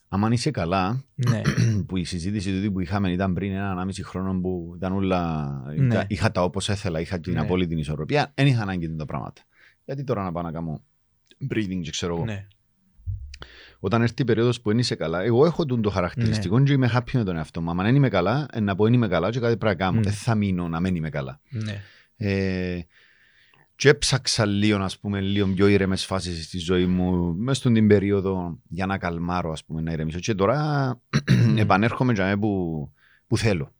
[0.09, 1.41] Αν είσαι καλά, ναι.
[1.87, 5.51] που η συζήτηση του που είχαμε ήταν πριν ένα μισή χρόνο που ήταν όλα.
[5.77, 6.03] Ναι.
[6.07, 7.39] Είχα τα όπως ήθελα, είχα την ναι.
[7.39, 9.41] απόλυτη ισορροπία, δεν είχα ανάγκη τα πράγματα.
[9.85, 10.81] Γιατί τώρα να πάω να κάνω
[11.51, 12.25] breathing και ξέρω εγώ.
[12.25, 12.47] Ναι.
[13.79, 16.65] Όταν έρθει η περίοδος που δεν είσαι καλά, εγώ έχω τον το χαρακτηριστικό ναι.
[16.65, 17.69] και είμαι happy με τον εαυτό μου.
[17.69, 20.01] Αν δεν είμαι καλά, να πω δεν είμαι καλά και κάτι πρέπει να κάνω.
[20.01, 21.39] Δεν θα μείνω να μην είμαι καλά.
[21.49, 21.81] Ναι.
[22.15, 22.79] Ε,
[23.79, 28.59] και έψαξα λίγο, ας πούμε, λίγο πιο ήρεμες φάσεις στη ζωή μου μέσα στην περίοδο
[28.67, 30.19] για να καλμάρω, ας πούμε, να ηρεμήσω.
[30.19, 31.01] Και τώρα
[31.57, 32.91] επανέρχομαι για που,
[33.27, 33.73] που θέλω.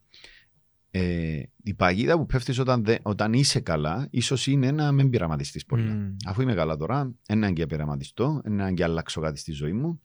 [0.92, 5.92] Ε, η παγίδα που πέφτεις όταν, όταν είσαι καλά, ίσως είναι να μην πειραματιστείς πολύ.
[5.94, 6.16] Mm.
[6.26, 10.02] Αφού είμαι καλά τώρα, ένα και πειραματιστώ, ένα και αλλάξω κάτι στη ζωή μου.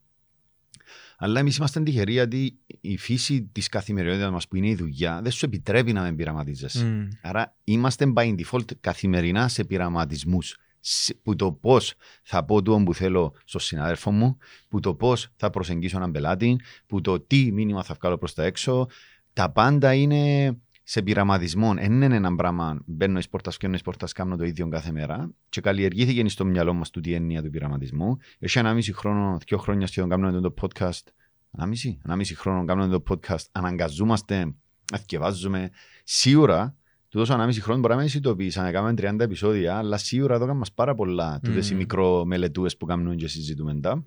[1.17, 5.31] Αλλά εμείς είμαστε τυχεροί γιατί η φύση της καθημερινότητας μας που είναι η δουλειά δεν
[5.31, 7.07] σου επιτρέπει να μην πειραματίζεσαι.
[7.11, 7.17] Mm.
[7.21, 10.57] Άρα είμαστε by default καθημερινά σε πειραματισμούς.
[11.23, 11.93] Που το πώς
[12.23, 14.37] θα πω το που θέλω στον συνάδελφο μου,
[14.69, 18.43] που το πώς θα προσεγγίσω έναν πελάτη, που το τι μήνυμα θα βγάλω προς τα
[18.43, 18.87] έξω.
[19.33, 20.55] Τα πάντα είναι
[20.87, 21.73] σε πειραματισμό.
[21.73, 22.81] Δεν είναι ένα πράγμα.
[22.85, 25.31] Μπαίνω εις πόρτας, και εις πόρτας, κάνω το ίδιο κάθε μέρα.
[25.49, 28.17] Και καλλιεργήθηκε στο μυαλό μας του τι έννοια του πειραματισμού.
[28.39, 31.03] Έχει ένα μισή χρόνο, δύο χρόνια σχεδόν κάνουμε το podcast.
[31.57, 33.45] Ένα μισή, ένα μισή χρόνο κάνουμε το podcast.
[33.51, 34.53] Αναγκαζόμαστε
[34.91, 35.69] να θυκευάζουμε.
[36.03, 36.75] Σίγουρα,
[37.09, 38.71] του δώσω ένα μισή χρόνο μπορεί να μην συνειδητοποιήσαμε.
[38.71, 41.37] Κάνουμε 30 επεισόδια, αλλά σίγουρα εδώ κάνουμε πάρα πολλά.
[41.37, 41.41] Mm.
[41.43, 44.03] Τούτες οι μικρομελετούες που κάνουμε και συζητούμε τα.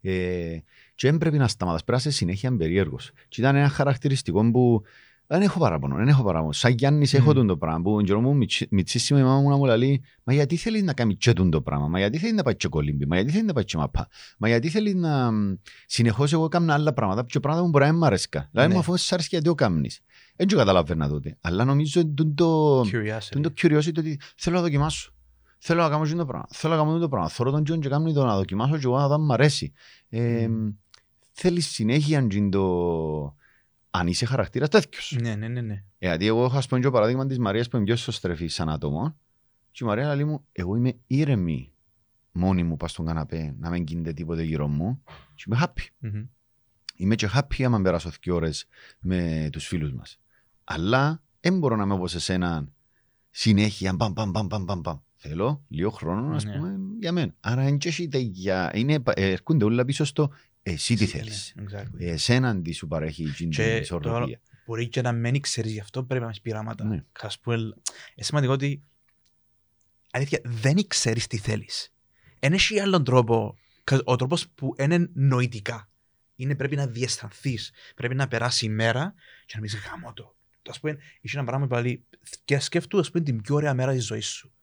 [0.00, 0.58] Ε,
[0.94, 3.10] και δεν πρέπει να σταματάς, πρέπει να είσαι συνέχεια περίεργος.
[3.28, 4.82] Και ήταν ένα χαρακτηριστικό που
[5.26, 6.52] δεν έχω παράπονο, δεν έχω παράπονο.
[6.52, 7.18] Σαν Γιάννης mm.
[7.18, 8.36] έχω τον το πράγμα που ο μου
[8.70, 11.60] μητσίσιμο η μάμα μου να μου λέει «Μα γιατί θέλεις να κάνει και τον το
[11.60, 14.08] πράγμα, μα γιατί θέλεις να πάει και κολύμπι, μα γιατί θέλεις να πάει και μαπά,
[14.38, 15.30] μα γιατί θέλεις να
[15.86, 18.48] συνεχώς εγώ κάνω άλλα πράγματα και πράγματα που μπορεί να μην μ' αρέσκα».
[18.50, 20.00] Δηλαδή μου αφού σε αρέσει γιατί το κάνεις.
[20.36, 25.12] Δεν το καταλαβαίνω τότε, αλλά νομίζω τον το curiosity ότι θέλω να δοκιμάσω.
[25.58, 28.24] Θέλω να κάνω το πράγμα, θέλω να κάνω το πράγμα, θέλω τον και κάνω το
[28.24, 29.72] να δοκιμάσω και εγώ να δω αν μ' αρέσει.
[30.08, 30.48] Ε,
[31.32, 33.34] θέλεις συνέχεια το
[33.96, 35.16] αν είσαι χαρακτήρας τέτοιος.
[35.20, 35.60] Ναι, ναι, ναι.
[35.60, 35.84] ναι.
[35.98, 39.16] Γιατί εγώ έχω πούμε το παράδειγμα της Μαρίας που είναι πιο σωστρεφή σαν άτομο.
[39.70, 41.72] Και η Μαρία λέει μου, εγώ είμαι ήρεμη
[42.32, 45.02] μόνη μου πας στον καναπέ, να μην γίνεται τίποτε γύρω μου.
[45.34, 46.06] Και είμαι happy.
[46.06, 46.28] Mm-hmm.
[46.96, 48.66] Είμαι και happy άμα περάσω δύο ώρες
[49.00, 50.20] με τους φίλους μας.
[50.64, 52.68] Αλλά δεν μπορώ να είμαι όπως εσένα
[53.30, 54.98] συνέχεια μπαμ, μπαμ, μπαμ, μπαμ, μπαμ.
[55.14, 56.56] Θέλω λίγο χρόνο, ας ναι.
[56.56, 57.34] πούμε, για μένα.
[57.40, 57.78] Άρα
[58.74, 60.30] είναι, έρχονται όλα πίσω στο
[60.66, 61.54] εσύ τι θέλεις.
[61.98, 63.48] Εσέναν τι σου παρέχει η
[63.80, 64.40] ισορροπία.
[64.66, 66.84] Μπορεί και να μην ξέρεις γι' αυτό πρέπει να έχεις πειράματα.
[66.84, 67.04] Ναι.
[67.54, 67.74] Είναι
[68.14, 68.82] σημαντικό ότι
[70.10, 71.92] αλήθεια δεν ξέρεις τι θέλεις.
[72.38, 73.56] Δεν έχει άλλον τρόπο.
[74.04, 75.88] Ο τρόπος που είναι νοητικά.
[76.36, 77.72] Είναι πρέπει να διαισθανθείς.
[77.94, 79.14] Πρέπει να περάσει η μέρα
[79.46, 80.36] και να μην γάμο το.
[80.74, 82.04] Α πούμε, είσαι ένα πράγμα που λέει
[82.44, 84.53] και σκέφτου την πιο ωραία μέρα της ζωής σου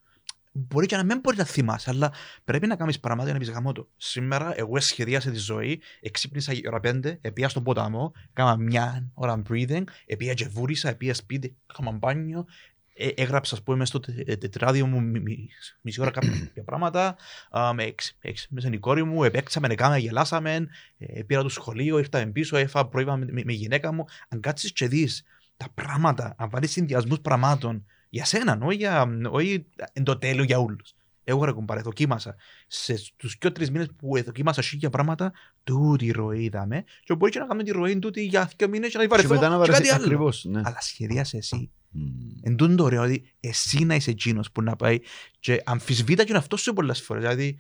[0.52, 2.12] μπορεί και να μην μπορείς να θυμάσαι, αλλά
[2.43, 3.89] πρέπει να κάνεις πράγματα για να πεις γαμώ το.
[3.97, 9.41] Σήμερα εγώ σχεδίασα τη ζωή, εξύπνησα η ώρα πέντε, επία στον ποταμό, έκανα μια ώρα
[9.49, 12.45] breathing, επία και βούρισα, επία σπίτι, έκανα μπάνιο,
[12.93, 15.49] ε, έγραψα, ας πούμε, μες στο τε- ε, τετράδιο μου μι- μι-
[15.82, 17.16] μισή ώρα κάποια πράγματα.
[17.49, 21.49] Α, με εξ- εξ- Μέσα είναι η κόρη μου, επέξαμε, έκαμε, γελάσαμε, ε, πήρα το
[21.49, 24.06] σχολείο, ήρθαμε πίσω, έφαγα πρόβα με, με, με γυναίκα μου.
[24.30, 25.24] Αν κάτσεις και δεις
[25.58, 30.59] τα πράγματα, αν βάλεις συνδυασμούς πραγμάτων για σένα, όχι, για, όχι εν το τέλειο για
[30.59, 30.93] όλους.
[31.24, 32.36] Εγώ ρε κουμπάρε, δοκίμασα.
[32.68, 35.32] Σε τους πιο τρεις μήνες που ε, δοκίμασα χίλια πράγματα,
[35.64, 38.97] τούτη ροή είδαμε και μπορεί και να κάνουμε τη ροή τούτη για δύο μήνες και
[38.97, 40.03] να Και βαρεθώ μετά να και κάτι βαρεθεί άλλο.
[40.03, 40.45] ακριβώς.
[40.45, 40.62] Ναι.
[40.64, 41.72] Αλλά σχεδίασε εσύ.
[41.89, 42.05] Μμμ.
[42.41, 44.99] Εν τούτο το ωραίο, ότι εσύ να είσαι εκείνος που να πάει
[45.39, 47.22] και αμφισβήτα και αυτός σου πολλές φορές.
[47.24, 47.57] Δηλαδή,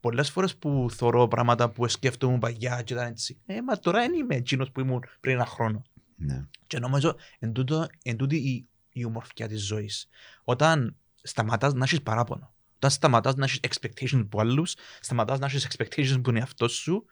[0.00, 3.38] πολλές φορές που θωρώ πράγματα που σκέφτομαι παγιά και ήταν έτσι.
[3.46, 5.82] Ε, μα τώρα δεν είμαι εκείνος που ήμουν πριν ένα χρόνο.
[6.16, 6.46] Ναι.
[6.66, 10.08] Και νομίζω εν, τούτο, εν τούτη η, η ομορφιά της ζωής.
[10.44, 15.66] Όταν σταματάς να έχεις παράπονο, όταν σταματάς να έχεις expectations από άλλους, σταματάς να έχεις
[15.70, 17.04] expectations από τον εαυτό σου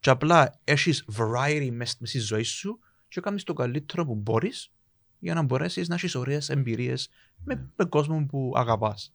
[0.00, 2.78] και απλά έχεις variety μες μες στη ζωή σου
[3.08, 4.72] και κάνεις το καλύτερο που μπορείς
[5.18, 7.08] για να μπορέσεις να έχεις ωραίες εμπειρίες
[7.44, 9.14] με, με κόσμο που αγαπάς.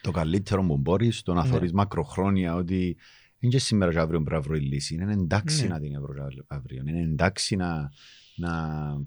[0.00, 1.48] Το καλύτερο που μπορείς, το να Ναι.
[1.50, 2.96] θεωρείς μακροχρόνια ότι
[3.38, 4.94] είναι και σήμερα και αύριο πρέπει να βρω η λύση.
[4.94, 5.68] Είναι εντάξει Ναι.
[5.68, 6.82] να την βρω αύριο.
[6.86, 7.90] Είναι εντάξει να,
[8.36, 8.60] να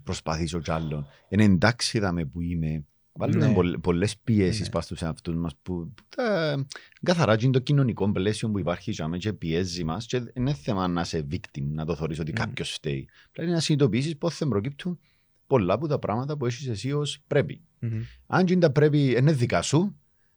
[0.04, 1.06] προσπαθήσω κι άλλον.
[1.30, 2.84] Είναι εντάξει δάμε που είμαι.
[3.14, 3.54] Βάλουμε Ναι.
[3.54, 4.70] πολλ- πολλές πιέσεις Ναι.
[4.70, 6.66] πάνω στους εαυτούς μας που τα,
[7.04, 10.54] καθαρά και είναι το κοινωνικό πλαίσιο που υπάρχει και, και πιέζει μας και δεν είναι
[10.54, 12.40] θέμα να είσαι victim, να το θεωρείς ότι Mm.
[12.40, 13.08] κάποιος φταίει.
[13.32, 15.00] Πρέπει να συνειδητοποιήσεις πώς θα προκύπτουν
[15.48, 17.62] πολλά από τα πράγματα που έχεις εσύ ως πρέπει.
[17.80, 18.02] Μμμ.
[18.28, 19.96] Αν και τα πρέπει είναι δικά σου,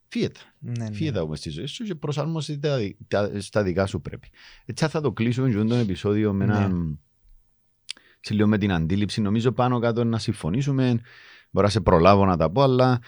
[0.09, 0.40] φύγε τα.
[0.59, 0.95] Ναι, ναι.
[0.95, 2.78] Φύγε τα όμως στη ζωή σου και προσάρμοσε τα,
[3.09, 4.28] τα, στα δικά σου πρέπει.
[4.64, 6.95] Έτσι θα το κλείσουμε και το επεισόδιο με, ένα, Ναι.
[8.23, 9.20] Σε λίγο με την αντίληψη.
[9.20, 11.01] Νομίζω πάνω κάτω να συμφωνήσουμε.
[11.51, 13.01] Μπορώ να σε προλάβω να τα πω, αλλά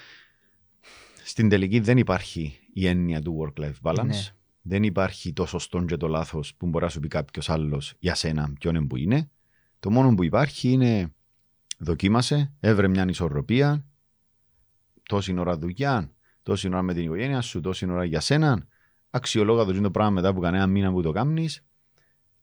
[1.25, 4.07] στην τελική δεν υπάρχει η έννοια του work-life balance.
[4.07, 4.23] Ναι.
[4.63, 8.15] Δεν υπάρχει το σωστό και το λάθος που μπορεί να σου πει κάποιος άλλος για
[8.15, 9.31] σένα ποιον είναι που είναι.
[9.81, 11.13] Το μόνο που υπάρχει είναι
[11.79, 13.85] δοκίμασε, έβρε μια ισορροπία,
[15.03, 16.11] τόση ώρα δουλειά,
[16.43, 18.67] τόση ώρα με την οικογένεια σου, τόση ώρα για σένα.
[19.11, 21.65] Αξιολόγα το το πράγμα μετά που κανένα μήνα που το κάνεις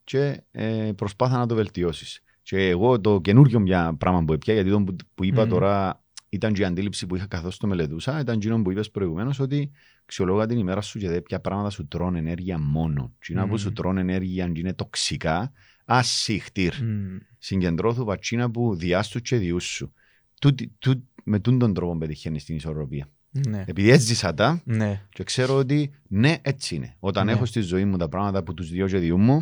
[0.03, 2.22] και ε, προσπάθα να το βελτιώσεις.
[2.41, 5.49] Και εγώ το καινούριο μια πράγμα που έπια, γιατί το που, που είπα Μμμ.
[5.49, 9.39] τώρα ήταν και η αντίληψη που είχα καθώς το μελετούσα, ήταν εκείνο που είπες προηγουμένως
[9.39, 9.71] ότι
[10.03, 13.13] αξιολόγα την ημέρα σου και δε ποια πράγματα σου τρώνε ενέργεια μόνο.
[13.19, 13.57] Τι να που Μμμ.
[13.57, 15.51] σου τρώνε ενέργεια και είναι τοξικά,
[15.85, 16.73] ασύχτηρ.
[16.83, 17.17] Μμμ.
[17.37, 19.93] Συγκεντρώθου βατσίνα που διάστου και διούς σου.
[20.41, 23.09] Τούτη- τούt- με τούν τον τρόπο πετυχαίνεις την ισορροπία.
[23.47, 23.63] Ναι.
[23.67, 25.01] Επειδή έζησα τα Ναι.
[25.09, 26.95] και ξέρω ότι ναι, έτσι είναι.
[26.99, 27.31] Όταν Ναι.
[27.31, 29.41] έχω στη ζωή μου τα πράγματα που τους δύο και διού μου,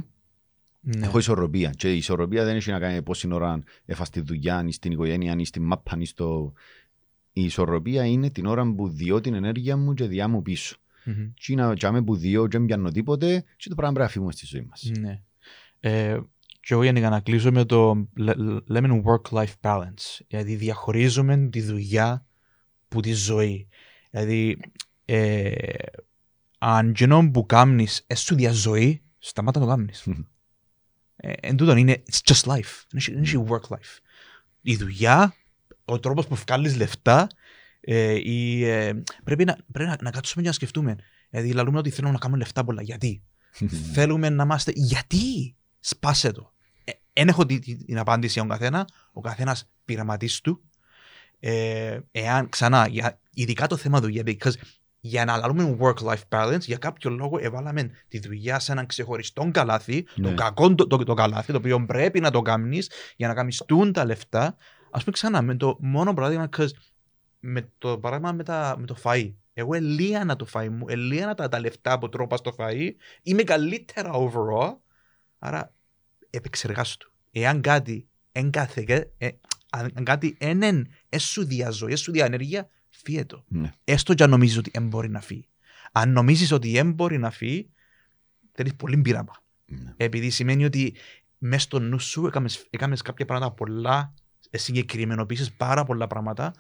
[0.82, 1.06] Ναι.
[1.06, 1.70] έχω ισορροπία.
[1.70, 5.36] Και η ισορροπία δεν έχει να κάνει πόση ώρα έφας στη δουλειά, ή στην οικογένεια,
[5.38, 6.54] ή στη μάπα, ή στο...
[7.34, 10.78] Η ισορροπία είναι την ώρα που διώ την ενέργεια μου και διά μου πίσω.
[11.04, 11.32] Μμμ.
[11.34, 14.32] Και να τζάμε που διώ και δεν πιάνω τίποτε και το πράγμα πρέπει να φύγουμε
[14.32, 14.92] στη ζωή μας.
[15.00, 15.22] Ναι.
[15.80, 16.20] Ε,
[16.60, 20.20] και εγώ για να κλείσω με το λέ- λέμε work-life balance.
[20.28, 22.26] Δηλαδή διαχωρίζουμε τη δουλειά
[22.88, 23.68] που τη ζωή.
[24.10, 24.60] Δηλαδή
[25.06, 25.52] ε,
[26.58, 30.08] αν γίνον που κάνεις έσου διαζωή, σταμάτα να το κάνεις.
[31.22, 32.84] Ε, εν τούτον είναι it's just life.
[32.90, 33.98] Δεν έχει- δεν έχει work life.
[34.62, 35.34] Η δουλειά,
[35.86, 37.28] ο τρόπος που βγάλεις λεφτά,
[37.82, 40.96] ε, η, ε, πρέπει, να, πρέπει να, να κάτσουμε και να σκεφτούμε.
[41.30, 42.82] Δηλαδή, λαλούμε ότι θέλουμε να κάνουμε λεφτά πολλά.
[42.82, 43.22] Γιατί;
[43.94, 44.72] Θέλουμε να είμαστε.
[44.76, 46.54] Γιατί; Σπάσε το.
[47.14, 48.88] Δεν έχω τη- τη- την απάντηση για τον καθένα.
[49.12, 50.62] Ο καθένας πειραματίσει του.
[51.40, 54.54] Ε, εάν ξανά, για, ειδικά το θέμα δουλειά, because
[55.00, 60.06] για να λαλούμε work-life balance, για κάποιο λόγο εβάλαμε τη δουλειά σε έναν ξεχωριστό καλάθι,
[60.16, 60.30] Ναι.
[60.30, 63.64] το κακό το, το, το καλάθι, το οποίο πρέπει να το κάνεις για να κάνεις
[63.68, 64.44] τούν τα λεφτά.
[64.92, 66.70] Α πούμε ξανά, με το μόνο παράδειγμα, 'cause
[67.40, 69.34] με το παράδειγμα με, τα, με το φαΐ.
[69.54, 72.90] Εγώ ελίανα το φαΐ μου, ελίανα τα, τα λεφτά που τρώω πας στο φαΐ,
[73.22, 74.76] είμαι καλύτερα overall,
[75.40, 75.74] άρα
[76.30, 77.12] επεξεργάσου του.
[77.32, 79.30] Εάν κάτι εν κάθε, ε,
[79.70, 82.68] αν αν κάτι εν έσου διαζωή, έσου διανέργεια,
[83.04, 83.44] φύγε το.
[83.48, 83.72] Ναι.
[83.84, 85.48] Έστω και αν νομίζεις ότι δεν μπορεί να φύγει.
[85.92, 87.70] Αν νομίζεις ότι δεν μπορεί να φύγει,
[88.52, 89.36] θέλεις πολύ πείραμα.
[89.66, 89.94] Ναι.
[89.98, 90.96] Επειδή σημαίνει ότι
[91.38, 94.14] μέσα στο νου σου έκαμες, έκαμες κάποια πράγματα πολλά,
[94.52, 96.54] συγκεκριμενοποίησες πάρα πολλά πράγματα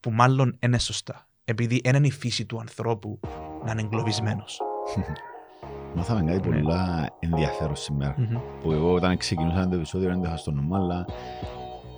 [0.00, 1.28] που μάλλον είναι σωστά.
[1.44, 3.20] Επειδή δεν είναι η φύση του ανθρώπου
[3.64, 4.60] να είναι εγκλωβισμένος.
[5.96, 6.54] Μάθαμε κάτι Ναι.
[6.60, 8.14] πολλά ενδιαφέρον σήμερα.
[8.62, 11.04] Που εγώ όταν ξεκινούσα το επεισόδιο δεν το είχα στο νου, αλλά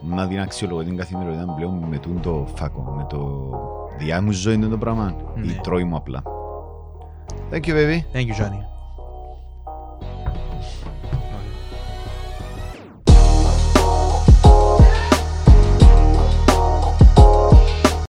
[0.03, 3.51] να την αξιολογώ την καθημερινότητα πλέον με τούν το φάκο, με το
[3.99, 5.53] διά μου ζωή είναι το πράγμα Ναι.
[5.53, 6.22] ή τρώει μου απλά.
[7.51, 8.03] Thank you baby.
[8.12, 8.76] Thank you, Johnny.